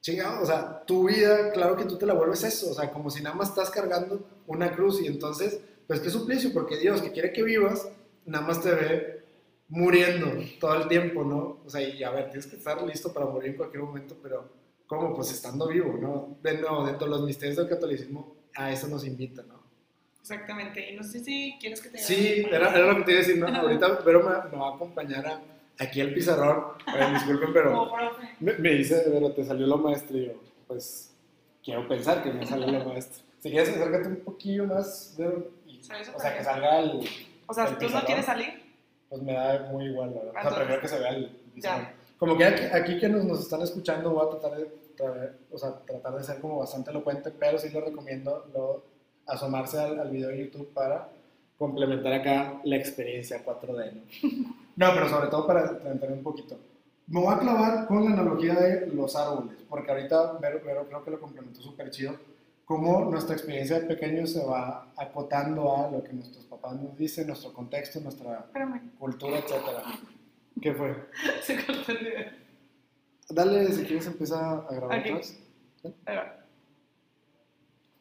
chingado, 0.00 0.42
o 0.42 0.46
sea, 0.46 0.82
tu 0.84 1.06
vida, 1.06 1.52
claro 1.52 1.76
que 1.76 1.84
tú 1.84 1.96
te 1.96 2.06
la 2.06 2.14
vuelves 2.14 2.42
eso, 2.42 2.70
o 2.70 2.74
sea, 2.74 2.90
como 2.90 3.10
si 3.10 3.22
nada 3.22 3.36
más 3.36 3.50
estás 3.50 3.70
cargando 3.70 4.26
una 4.48 4.74
cruz 4.74 5.00
y 5.00 5.06
entonces, 5.06 5.60
pues 5.86 6.00
qué 6.00 6.10
suplicio, 6.10 6.52
porque 6.52 6.78
Dios 6.78 7.00
que 7.00 7.12
quiere 7.12 7.32
que 7.32 7.44
vivas, 7.44 7.88
nada 8.24 8.44
más 8.44 8.60
te 8.60 8.74
ve 8.74 9.24
muriendo 9.68 10.32
todo 10.58 10.74
el 10.74 10.88
tiempo, 10.88 11.22
¿no? 11.22 11.60
O 11.64 11.70
sea, 11.70 11.80
y 11.80 12.02
a 12.02 12.10
ver, 12.10 12.30
tienes 12.30 12.46
que 12.46 12.56
estar 12.56 12.82
listo 12.82 13.12
para 13.12 13.26
morir 13.26 13.50
en 13.50 13.56
cualquier 13.56 13.82
momento, 13.82 14.16
pero 14.20 14.50
¿cómo? 14.86 15.14
Pues 15.14 15.30
estando 15.30 15.68
vivo, 15.68 15.96
¿no? 16.00 16.38
De 16.42 16.52
dentro 16.52 16.84
de 16.84 17.08
los 17.08 17.22
misterios 17.22 17.58
del 17.58 17.68
catolicismo, 17.68 18.34
a 18.56 18.72
eso 18.72 18.88
nos 18.88 19.06
invita, 19.06 19.42
¿no? 19.42 19.63
Exactamente. 20.24 20.90
Y 20.90 20.96
no 20.96 21.02
sé 21.02 21.20
si 21.20 21.54
quieres 21.60 21.82
que 21.82 21.90
te 21.90 21.98
Sí, 21.98 22.46
era, 22.50 22.70
era 22.74 22.86
lo 22.86 22.96
que 22.96 23.02
te 23.02 23.10
iba 23.12 23.20
a 23.20 23.22
decir, 23.24 23.38
¿no? 23.38 23.46
Ahorita 23.46 23.88
Vero 24.06 24.22
me, 24.22 24.50
me 24.50 24.56
va 24.58 24.70
a 24.70 24.74
acompañar 24.74 25.26
a- 25.26 25.40
aquí 25.78 26.00
al 26.00 26.14
pizarrón, 26.14 26.64
Oye, 26.94 27.10
disculpen, 27.12 27.52
pero 27.52 27.92
me, 28.40 28.54
me 28.54 28.70
dice, 28.70 29.04
Vero, 29.10 29.32
te 29.32 29.44
salió 29.44 29.66
lo 29.66 29.76
maestro 29.76 30.16
y 30.16 30.26
yo, 30.28 30.32
pues, 30.66 31.14
quiero 31.62 31.86
pensar 31.86 32.22
que 32.22 32.32
me 32.32 32.46
salió 32.46 32.66
lo 32.68 32.82
maestro. 32.86 33.22
Si 33.40 33.50
quieres, 33.50 33.68
acércate 33.68 34.08
un 34.08 34.16
poquillo 34.20 34.64
más, 34.64 35.14
y- 35.66 35.82
¿Sabes? 35.84 36.10
o 36.16 36.18
sea, 36.18 36.38
que 36.38 36.42
salga 36.42 36.78
el, 36.80 37.06
O 37.46 37.52
sea, 37.52 37.64
el 37.64 37.68
¿tú 37.68 37.74
no 37.74 37.78
pizarrón. 37.88 38.06
quieres 38.06 38.24
salir? 38.24 38.64
pues 39.10 39.20
me 39.22 39.34
da 39.34 39.68
muy 39.70 39.84
igual, 39.84 40.14
la 40.14 40.22
verdad. 40.24 40.46
O 40.46 40.48
sea, 40.48 40.56
prefiero 40.58 40.80
que 40.80 40.88
se 40.88 40.98
vea 40.98 41.10
el 41.10 41.26
pizarrón. 41.54 41.82
Ya. 41.84 41.94
Como 42.18 42.38
que 42.38 42.44
aquí, 42.46 42.62
aquí 42.72 42.98
que 42.98 43.08
nos, 43.10 43.24
nos 43.26 43.40
están 43.40 43.60
escuchando, 43.60 44.10
voy 44.10 44.26
a 44.26 44.30
tratar 44.40 44.58
de, 44.58 44.68
o 45.52 45.58
sea, 45.58 45.74
tratar 45.86 46.14
de 46.16 46.24
ser 46.24 46.40
como 46.40 46.60
bastante 46.60 46.90
elocuente, 46.90 47.30
pero 47.30 47.58
sí 47.58 47.68
les 47.68 47.84
recomiendo 47.84 48.46
luego 48.54 48.84
asomarse 49.26 49.78
al, 49.78 49.98
al 50.00 50.10
video 50.10 50.28
de 50.28 50.46
YouTube 50.46 50.72
para 50.72 51.08
complementar 51.58 52.12
acá 52.12 52.60
la 52.64 52.76
experiencia 52.76 53.44
4D, 53.44 53.92
¿no? 53.92 54.54
No, 54.76 54.92
pero 54.92 55.08
sobre 55.08 55.28
todo 55.28 55.46
para 55.46 55.70
entender 55.70 56.10
un 56.10 56.22
poquito. 56.24 56.58
Me 57.06 57.20
voy 57.20 57.32
a 57.32 57.38
clavar 57.38 57.86
con 57.86 58.04
la 58.04 58.10
analogía 58.10 58.54
de 58.54 58.88
los 58.88 59.14
árboles, 59.14 59.56
porque 59.68 59.90
ahorita 59.90 60.38
Vero, 60.40 60.60
Vero 60.64 60.86
creo 60.88 61.04
que 61.04 61.10
lo 61.12 61.20
complementó 61.20 61.60
súper 61.62 61.90
chido, 61.90 62.16
cómo 62.64 63.04
nuestra 63.08 63.36
experiencia 63.36 63.78
de 63.78 63.86
pequeños 63.86 64.32
se 64.32 64.44
va 64.44 64.88
acotando 64.96 65.76
a 65.76 65.90
lo 65.90 66.02
que 66.02 66.12
nuestros 66.12 66.44
papás 66.46 66.74
nos 66.74 66.96
dicen, 66.96 67.28
nuestro 67.28 67.52
contexto, 67.52 68.00
nuestra 68.00 68.40
Espérame. 68.40 68.90
cultura, 68.98 69.38
etcétera. 69.38 69.82
¿Qué 70.60 70.72
fue? 70.72 70.96
Se 71.42 71.64
cortó 71.64 71.92
el 71.92 71.98
video. 71.98 72.30
Dale, 73.28 73.72
si 73.72 73.84
quieres 73.84 74.06
empieza 74.06 74.58
a 74.58 74.74
grabar 74.74 75.02
va. 76.08 76.36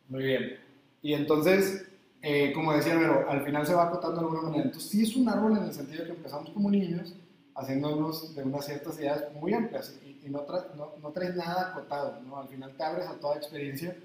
Muy 0.09 0.23
bien. 0.23 0.59
Y 1.04 1.13
entonces, 1.13 1.86
eh, 2.24 2.52
como 2.54 2.74
decía 2.74 2.96
Vero, 2.96 3.30
al 3.30 3.44
final 3.44 3.68
se 3.68 3.76
va 3.76 3.84
acotando 3.89 4.22
de 4.22 4.26
alguna 4.26 4.42
manera. 4.44 4.63
Entonces, 4.63 4.89
sí 4.89 5.04
es 5.04 5.16
un 5.16 5.30
árbol 5.30 5.58
en 5.58 5.66
el 5.66 5.74
sentido 5.74 6.02
de 6.02 6.10
que 6.10 6.16
empezamos 6.16 6.50
como 6.50 6.72
niños, 6.72 7.13
haciéndonos 7.54 8.34
de 8.34 8.42
unas 8.44 8.66
ciertas 8.66 8.98
ideas 8.98 9.26
muy 9.39 9.54
amplias 9.54 9.96
y, 10.04 10.26
y 10.26 10.30
no, 10.32 10.48
tra- 10.48 10.74
no, 10.76 10.94
no 11.00 11.10
traes 11.12 11.36
nada 11.36 11.70
acotado, 11.70 12.20
¿no? 12.22 12.39
Al 12.39 12.48
final 12.48 12.76
te 12.76 12.84
abres 12.84 13.06
a 13.06 13.20
toda 13.20 13.36
experiencia, 13.36 13.96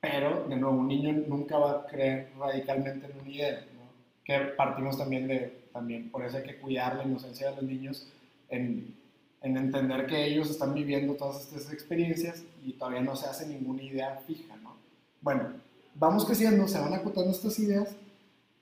pero, 0.00 0.46
de 0.48 0.56
nuevo, 0.56 0.76
un 0.76 0.88
niño 0.88 1.12
nunca 1.28 1.56
va 1.58 1.70
a 1.72 1.86
creer 1.86 2.32
radicalmente 2.38 3.06
en 3.06 3.20
una 3.20 3.30
idea, 3.30 3.60
¿no? 3.74 3.80
Que 4.24 4.38
partimos 4.56 4.98
también 4.98 5.28
de, 5.28 5.68
también, 5.72 6.10
por 6.10 6.24
eso 6.24 6.38
hay 6.38 6.42
que 6.42 6.56
cuidar 6.58 6.96
la 6.96 7.04
inocencia 7.04 7.50
de 7.50 7.56
los 7.56 7.64
niños 7.64 8.08
en, 8.48 8.94
en 9.42 9.56
entender 9.56 10.06
que 10.06 10.26
ellos 10.26 10.50
están 10.50 10.74
viviendo 10.74 11.14
todas 11.14 11.42
estas 11.42 11.72
experiencias 11.72 12.42
y 12.64 12.72
todavía 12.72 13.00
no 13.00 13.14
se 13.14 13.26
hace 13.26 13.46
ninguna 13.46 13.82
idea 13.82 14.20
fija, 14.26 14.56
¿no? 14.56 14.74
Bueno, 15.22 15.52
vamos 15.94 16.24
creciendo, 16.24 16.66
se 16.68 16.78
van 16.78 16.94
acotando 16.94 17.30
estas 17.30 17.58
ideas 17.58 17.94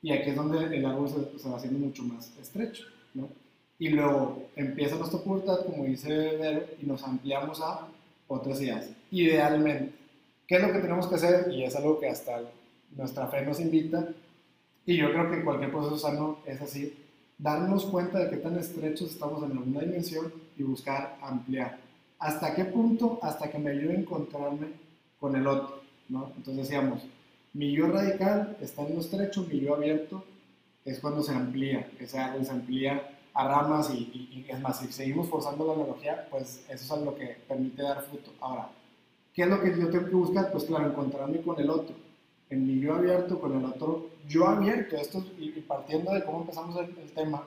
y 0.02 0.12
aquí 0.12 0.30
es 0.30 0.36
donde 0.36 0.76
el 0.76 0.86
árbol 0.86 1.08
se, 1.08 1.38
se 1.38 1.48
va 1.48 1.56
haciendo 1.56 1.78
mucho 1.78 2.02
más 2.04 2.32
estrecho, 2.38 2.84
¿no? 3.14 3.28
Y 3.78 3.90
luego 3.90 4.48
empieza 4.56 4.96
nuestra 4.96 5.20
pubertad, 5.20 5.64
como 5.64 5.84
dice 5.84 6.08
Vero, 6.08 6.64
y 6.82 6.86
nos 6.86 7.02
ampliamos 7.04 7.60
a 7.60 7.86
otras 8.26 8.60
ideas. 8.60 8.90
Idealmente, 9.10 9.92
¿qué 10.46 10.56
es 10.56 10.62
lo 10.62 10.72
que 10.72 10.80
tenemos 10.80 11.06
que 11.06 11.14
hacer? 11.14 11.52
Y 11.52 11.62
es 11.62 11.76
algo 11.76 12.00
que 12.00 12.08
hasta 12.08 12.40
nuestra 12.96 13.28
fe 13.28 13.42
nos 13.42 13.60
invita, 13.60 14.08
y 14.84 14.96
yo 14.96 15.10
creo 15.10 15.30
que 15.30 15.44
cualquier 15.44 15.70
proceso 15.70 15.98
sano 15.98 16.38
es 16.46 16.60
así, 16.60 16.96
darnos 17.36 17.84
cuenta 17.84 18.18
de 18.18 18.30
qué 18.30 18.36
tan 18.38 18.58
estrechos 18.58 19.10
estamos 19.10 19.42
en 19.44 19.56
alguna 19.56 19.80
dimensión 19.80 20.32
y 20.56 20.62
buscar 20.62 21.16
ampliar. 21.22 21.78
¿Hasta 22.18 22.54
qué 22.54 22.64
punto? 22.64 23.20
Hasta 23.22 23.50
que 23.50 23.58
me 23.58 23.70
ayude 23.70 23.92
a 23.92 24.00
encontrarme 24.00 24.68
con 25.20 25.36
el 25.36 25.46
otro, 25.46 25.82
¿no? 26.08 26.32
Entonces 26.36 26.64
decíamos, 26.64 27.02
mi 27.54 27.72
yo 27.72 27.86
radical 27.88 28.56
está 28.60 28.82
en 28.86 28.94
lo 28.94 29.00
estrecho, 29.00 29.42
mi 29.50 29.60
yo 29.60 29.74
abierto 29.74 30.24
es 30.84 31.00
cuando 31.00 31.22
se 31.22 31.32
amplía, 31.32 31.90
ese 32.00 32.18
árbol 32.18 32.44
se 32.44 32.52
amplía 32.52 33.10
a 33.34 33.48
ramas 33.48 33.90
y, 33.94 34.44
es 34.48 34.60
más, 34.60 34.80
si 34.80 34.88
seguimos 34.92 35.28
forzando 35.28 35.66
la 35.66 35.74
analogía, 35.74 36.26
pues 36.30 36.64
eso 36.68 36.96
es 36.96 37.02
lo 37.02 37.14
que 37.14 37.36
permite 37.46 37.82
dar 37.82 38.02
fruto. 38.02 38.32
Ahora, 38.40 38.70
¿qué 39.34 39.42
es 39.42 39.48
lo 39.48 39.60
que 39.60 39.70
yo 39.78 39.90
tengo 39.90 40.06
que 40.06 40.14
buscar? 40.16 40.50
Pues 40.52 40.64
claro, 40.64 40.86
encontrarme 40.88 41.40
con 41.42 41.60
el 41.60 41.70
otro, 41.70 41.94
en 42.50 42.66
mi 42.66 42.80
yo 42.80 42.94
abierto, 42.94 43.40
con 43.40 43.56
el 43.56 43.64
otro 43.64 44.08
yo 44.28 44.46
abierto. 44.48 44.96
Esto 44.96 45.18
es- 45.18 45.26
y, 45.38 45.58
y 45.58 45.62
partiendo 45.62 46.12
de 46.12 46.24
cómo 46.24 46.40
empezamos 46.42 46.76
el, 46.78 46.96
el 46.98 47.12
tema, 47.12 47.44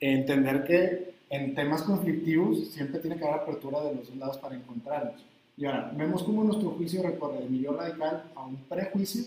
entender 0.00 0.64
que 0.64 1.14
en 1.30 1.54
temas 1.54 1.82
conflictivos 1.82 2.68
siempre 2.68 3.00
tiene 3.00 3.16
que 3.16 3.24
haber 3.26 3.40
apertura 3.40 3.80
de 3.82 3.94
los 3.94 4.08
dos 4.08 4.16
lados 4.16 4.38
para 4.38 4.54
encontrarnos. 4.56 5.22
Y 5.62 5.64
ahora, 5.64 5.92
vemos 5.96 6.24
cómo 6.24 6.42
nuestro 6.42 6.70
juicio 6.70 7.04
recorre 7.04 7.38
de 7.38 7.48
mi 7.48 7.64
radical 7.64 8.24
a 8.34 8.44
un 8.44 8.56
prejuicio 8.64 9.22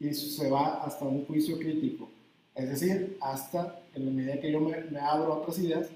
y 0.00 0.14
se 0.14 0.48
va 0.48 0.82
hasta 0.82 1.04
un 1.04 1.26
juicio 1.26 1.58
crítico. 1.58 2.08
Es 2.54 2.70
decir, 2.70 3.18
hasta 3.20 3.78
en 3.94 4.06
la 4.06 4.10
medida 4.10 4.40
que 4.40 4.50
yo 4.50 4.58
me, 4.58 4.80
me 4.84 4.98
abro 4.98 5.34
a 5.34 5.36
otras 5.36 5.58
ideas, 5.58 5.90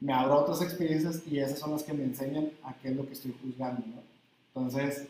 me 0.00 0.12
abro 0.12 0.34
a 0.34 0.42
otras 0.42 0.60
experiencias 0.60 1.22
y 1.26 1.38
esas 1.38 1.58
son 1.58 1.70
las 1.70 1.82
que 1.82 1.94
me 1.94 2.04
enseñan 2.04 2.50
a 2.62 2.74
qué 2.74 2.88
es 2.88 2.96
lo 2.96 3.06
que 3.06 3.14
estoy 3.14 3.34
juzgando. 3.42 3.86
¿no? 3.86 4.02
Entonces, 4.54 5.08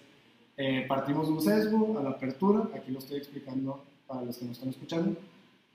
eh, 0.56 0.84
partimos 0.86 1.26
de 1.26 1.32
un 1.32 1.42
sesgo 1.42 1.98
a 1.98 2.04
la 2.04 2.10
apertura, 2.10 2.68
aquí 2.76 2.92
lo 2.92 3.00
estoy 3.00 3.16
explicando 3.16 3.82
para 4.06 4.22
los 4.22 4.38
que 4.38 4.44
nos 4.44 4.56
están 4.56 4.70
escuchando, 4.70 5.16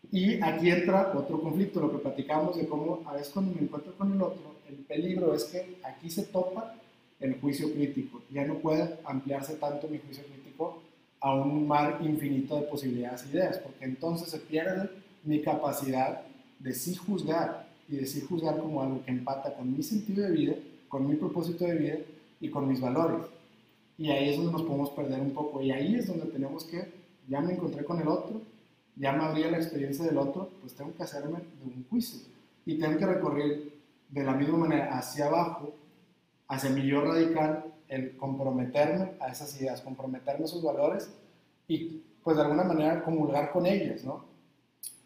y 0.09 0.41
aquí 0.41 0.69
entra 0.69 1.11
otro 1.17 1.41
conflicto, 1.41 1.81
lo 1.81 1.91
que 1.91 1.97
platicamos 1.97 2.55
de 2.55 2.65
cómo 2.65 3.01
a 3.05 3.11
veces 3.11 3.33
cuando 3.33 3.53
me 3.53 3.63
encuentro 3.63 3.93
con 3.97 4.13
el 4.13 4.21
otro, 4.21 4.55
el 4.69 4.75
peligro 4.85 5.35
es 5.35 5.43
que 5.43 5.79
aquí 5.83 6.09
se 6.09 6.23
topa 6.23 6.75
el 7.21 7.39
juicio 7.39 7.71
crítico, 7.71 8.21
ya 8.31 8.45
no 8.45 8.55
puede 8.55 8.97
ampliarse 9.05 9.55
tanto 9.55 9.87
mi 9.87 9.99
juicio 9.99 10.23
crítico 10.25 10.81
a 11.19 11.35
un 11.35 11.67
mar 11.67 11.99
infinito 12.01 12.55
de 12.55 12.63
posibilidades 12.63 13.25
e 13.25 13.29
ideas, 13.29 13.59
porque 13.59 13.85
entonces 13.85 14.29
se 14.29 14.39
pierde 14.39 14.89
mi 15.23 15.41
capacidad 15.41 16.23
de 16.59 16.73
sí 16.73 16.95
juzgar 16.95 17.67
y 17.87 17.97
de 17.97 18.05
sí 18.05 18.21
juzgar 18.21 18.57
como 18.59 18.81
algo 18.81 19.03
que 19.05 19.11
empata 19.11 19.53
con 19.53 19.75
mi 19.75 19.83
sentido 19.83 20.23
de 20.23 20.31
vida, 20.31 20.55
con 20.89 21.07
mi 21.07 21.15
propósito 21.15 21.65
de 21.65 21.75
vida 21.75 21.97
y 22.39 22.49
con 22.49 22.67
mis 22.67 22.81
valores. 22.81 23.25
Y 23.97 24.09
ahí 24.09 24.29
es 24.29 24.37
donde 24.37 24.53
nos 24.53 24.63
podemos 24.63 24.89
perder 24.91 25.19
un 25.21 25.31
poco. 25.31 25.61
Y 25.61 25.71
ahí 25.71 25.95
es 25.95 26.07
donde 26.07 26.25
tenemos 26.25 26.63
que, 26.63 26.91
ya 27.27 27.39
me 27.39 27.53
encontré 27.53 27.83
con 27.83 28.01
el 28.01 28.07
otro, 28.07 28.41
ya 28.95 29.11
me 29.11 29.23
abrí 29.23 29.43
la 29.43 29.57
experiencia 29.57 30.05
del 30.05 30.17
otro, 30.17 30.49
pues 30.59 30.73
tengo 30.73 30.93
que 30.95 31.03
hacerme 31.03 31.39
de 31.39 31.65
un 31.65 31.85
juicio. 31.89 32.19
Y 32.65 32.79
tengo 32.79 32.97
que 32.97 33.05
recorrer 33.05 33.71
de 34.09 34.23
la 34.23 34.33
misma 34.33 34.57
manera 34.57 34.97
hacia 34.97 35.27
abajo, 35.27 35.73
hacia 36.51 36.69
mi 36.69 36.85
yo 36.85 37.01
radical, 37.01 37.63
el 37.87 38.17
comprometerme 38.17 39.13
a 39.21 39.29
esas 39.29 39.59
ideas, 39.59 39.81
comprometerme 39.81 40.43
a 40.43 40.45
esos 40.45 40.61
valores 40.61 41.09
y 41.65 42.01
pues 42.21 42.35
de 42.35 42.43
alguna 42.43 42.63
manera 42.63 43.03
comulgar 43.03 43.51
con 43.51 43.65
ellas, 43.65 44.03
¿no? 44.03 44.25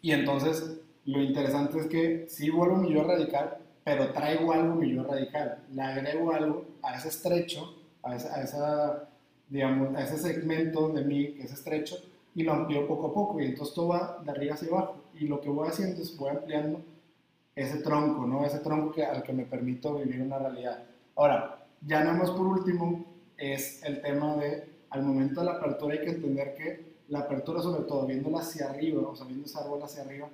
Y 0.02 0.10
entonces 0.10 0.80
lo 1.04 1.22
interesante 1.22 1.78
es 1.78 1.86
que 1.86 2.26
sí 2.28 2.50
vuelvo 2.50 2.76
mi 2.76 2.92
yo 2.92 3.04
radical, 3.04 3.58
pero 3.84 4.12
traigo 4.12 4.52
algo 4.52 4.74
mi 4.74 4.92
yo 4.92 5.04
radical, 5.04 5.62
le 5.72 5.82
agrego 5.82 6.32
algo 6.32 6.64
a 6.82 6.96
ese 6.96 7.08
estrecho, 7.08 7.76
a 8.02 8.16
esa, 8.16 9.08
digamos, 9.48 9.94
a 9.94 10.02
ese 10.02 10.18
segmento 10.18 10.88
de 10.88 11.04
mí 11.04 11.34
que 11.34 11.44
es 11.44 11.52
estrecho 11.52 11.96
y 12.34 12.42
lo 12.42 12.54
amplío 12.54 12.88
poco 12.88 13.06
a 13.06 13.14
poco 13.14 13.40
y 13.40 13.46
entonces 13.46 13.72
todo 13.72 13.88
va 13.88 14.20
de 14.24 14.30
arriba 14.32 14.54
hacia 14.54 14.68
abajo 14.68 14.96
y 15.14 15.28
lo 15.28 15.40
que 15.40 15.48
voy 15.48 15.68
haciendo 15.68 16.02
es 16.02 16.16
voy 16.16 16.30
ampliando 16.30 16.82
ese 17.54 17.78
tronco, 17.78 18.26
¿no? 18.26 18.44
Ese 18.44 18.58
tronco 18.58 18.90
que, 18.90 19.04
al 19.04 19.22
que 19.22 19.32
me 19.32 19.46
permito 19.46 19.94
vivir 19.94 20.20
una 20.22 20.38
realidad. 20.40 20.95
Ahora, 21.16 21.66
ya 21.80 22.04
nada 22.04 22.16
más 22.16 22.30
por 22.30 22.46
último 22.46 23.04
es 23.36 23.82
el 23.82 24.02
tema 24.02 24.36
de 24.36 24.76
al 24.90 25.02
momento 25.02 25.40
de 25.40 25.46
la 25.46 25.52
apertura 25.52 25.94
hay 25.94 26.00
que 26.00 26.10
entender 26.10 26.54
que 26.54 26.96
la 27.08 27.20
apertura 27.20 27.60
sobre 27.60 27.84
todo 27.84 28.06
viéndola 28.06 28.38
hacia 28.38 28.70
arriba, 28.70 29.08
o 29.08 29.16
sea, 29.16 29.26
viendo 29.26 29.46
ese 29.46 29.58
árbol 29.58 29.82
hacia 29.82 30.02
arriba, 30.02 30.28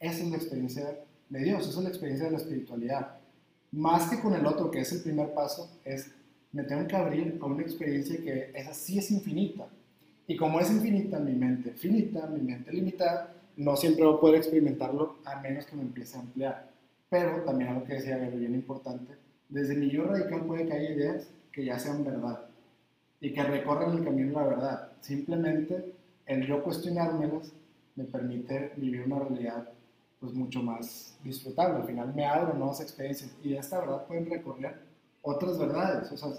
esa 0.00 0.22
es 0.22 0.30
la 0.30 0.36
experiencia 0.36 0.98
de 1.28 1.38
Dios, 1.40 1.68
esa 1.68 1.78
es 1.78 1.84
la 1.84 1.88
experiencia 1.88 2.26
de 2.26 2.32
la 2.32 2.38
espiritualidad. 2.38 3.18
Más 3.72 4.08
que 4.08 4.20
con 4.20 4.34
el 4.34 4.46
otro, 4.46 4.70
que 4.70 4.80
es 4.80 4.92
el 4.92 5.02
primer 5.02 5.34
paso, 5.34 5.70
es 5.84 6.10
me 6.52 6.62
tengo 6.64 6.86
que 6.86 6.96
abrir 6.96 7.38
a 7.40 7.46
una 7.46 7.62
experiencia 7.62 8.16
que 8.22 8.50
esa 8.54 8.72
sí 8.72 8.98
es 8.98 9.10
infinita. 9.10 9.66
Y 10.26 10.36
como 10.36 10.60
es 10.60 10.70
infinita, 10.70 11.18
mi 11.18 11.32
mente 11.32 11.72
finita, 11.72 12.26
mi 12.26 12.40
mente 12.40 12.72
limitada, 12.72 13.34
no 13.56 13.76
siempre 13.76 14.04
voy 14.04 14.14
a 14.14 14.20
poder 14.20 14.36
experimentarlo 14.36 15.16
a 15.24 15.40
menos 15.40 15.66
que 15.66 15.76
me 15.76 15.82
empiece 15.82 16.16
a 16.16 16.20
ampliar. 16.20 16.70
Pero 17.10 17.42
también 17.42 17.70
algo 17.70 17.84
que 17.84 17.94
decía 17.94 18.16
bien 18.16 18.54
importante, 18.54 19.14
desde 19.48 19.74
mi 19.74 19.90
yo 19.90 20.04
radical 20.04 20.44
puede 20.46 20.66
que 20.66 20.72
haya 20.74 20.90
ideas 20.90 21.28
que 21.52 21.64
ya 21.64 21.78
sean 21.78 22.04
verdad 22.04 22.40
y 23.20 23.32
que 23.32 23.42
recorran 23.42 23.96
el 23.96 24.04
camino 24.04 24.28
de 24.28 24.34
la 24.34 24.46
verdad. 24.46 24.92
Simplemente 25.00 25.94
el 26.26 26.46
yo 26.46 26.62
cuestionármelas 26.62 27.52
me 27.96 28.04
permite 28.04 28.72
vivir 28.76 29.02
una 29.06 29.18
realidad 29.20 29.68
pues 30.20 30.32
mucho 30.32 30.62
más 30.62 31.16
disfrutable. 31.22 31.78
Al 31.78 31.86
final 31.86 32.14
me 32.14 32.26
abro 32.26 32.54
nuevas 32.54 32.80
experiencias 32.80 33.34
y 33.42 33.50
de 33.50 33.58
esta 33.58 33.80
verdad 33.80 34.06
pueden 34.06 34.30
recorrer 34.30 34.76
otras 35.22 35.58
verdades. 35.58 36.10
O 36.12 36.16
sea, 36.16 36.30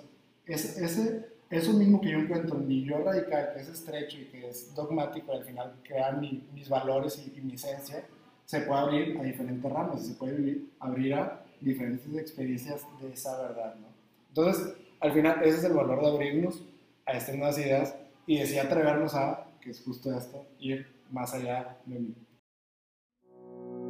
es, 0.46 0.78
ese, 0.78 1.26
eso 1.50 1.74
mismo 1.74 2.02
que 2.02 2.12
yo 2.12 2.20
encuentro 2.20 2.58
en 2.58 2.68
mi 2.68 2.84
yo 2.84 3.00
radical, 3.00 3.52
que 3.54 3.62
es 3.62 3.70
estrecho 3.70 4.18
y 4.20 4.26
que 4.26 4.50
es 4.50 4.74
dogmático, 4.76 5.32
al 5.32 5.44
final 5.44 5.74
crear 5.84 6.20
mis 6.20 6.70
valores 6.70 7.24
y, 7.26 7.42
mi 7.42 7.54
esencia, 7.54 8.04
se 8.46 8.62
puede 8.62 8.80
abrir 8.80 9.18
a 9.20 9.24
diferentes 9.24 9.72
ramas, 9.72 10.06
se 10.06 10.16
puede 10.16 10.36
vivir, 10.36 10.72
abrir 10.80 11.14
a 11.14 11.42
diferentes 11.62 12.16
experiencias 12.16 12.86
de 13.02 13.14
esa 13.14 13.42
verdad. 13.42 13.76
¿no? 13.76 13.88
Entonces, 14.30 14.74
al 15.00 15.14
final, 15.14 15.42
ese 15.44 15.58
es 15.58 15.64
el 15.64 15.74
valor 15.74 16.02
de 16.02 16.08
abrirnos 16.08 16.64
a 17.06 17.14
estas 17.14 17.36
nuevas 17.36 17.58
ideas 17.58 17.96
y 18.28 18.38
decir 18.38 18.60
atrevernos 18.60 19.16
a, 19.16 19.48
que 19.62 19.72
es 19.72 19.82
justo 19.82 20.16
esto, 20.16 20.46
ir 20.60 20.88
más 21.12 21.34
allá 21.34 21.78
de 21.86 22.00
mí. 22.00 22.16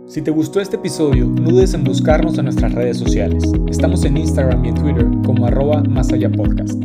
Si 0.08 0.22
te 0.22 0.32
gustó 0.32 0.60
este 0.60 0.78
episodio, 0.78 1.26
no 1.26 1.52
dudes 1.52 1.74
en 1.74 1.84
buscarnos 1.84 2.38
en 2.38 2.46
nuestras 2.46 2.74
redes 2.74 2.98
sociales. 2.98 3.44
Estamos 3.68 4.04
en 4.06 4.18
Instagram 4.18 4.66
y 4.66 4.70
en 4.70 4.76
Twitter 4.76 5.08
como 5.24 5.46
arroba 5.46 5.84
más 5.84 6.12
allá 6.12 6.32
podcast. 6.32 6.82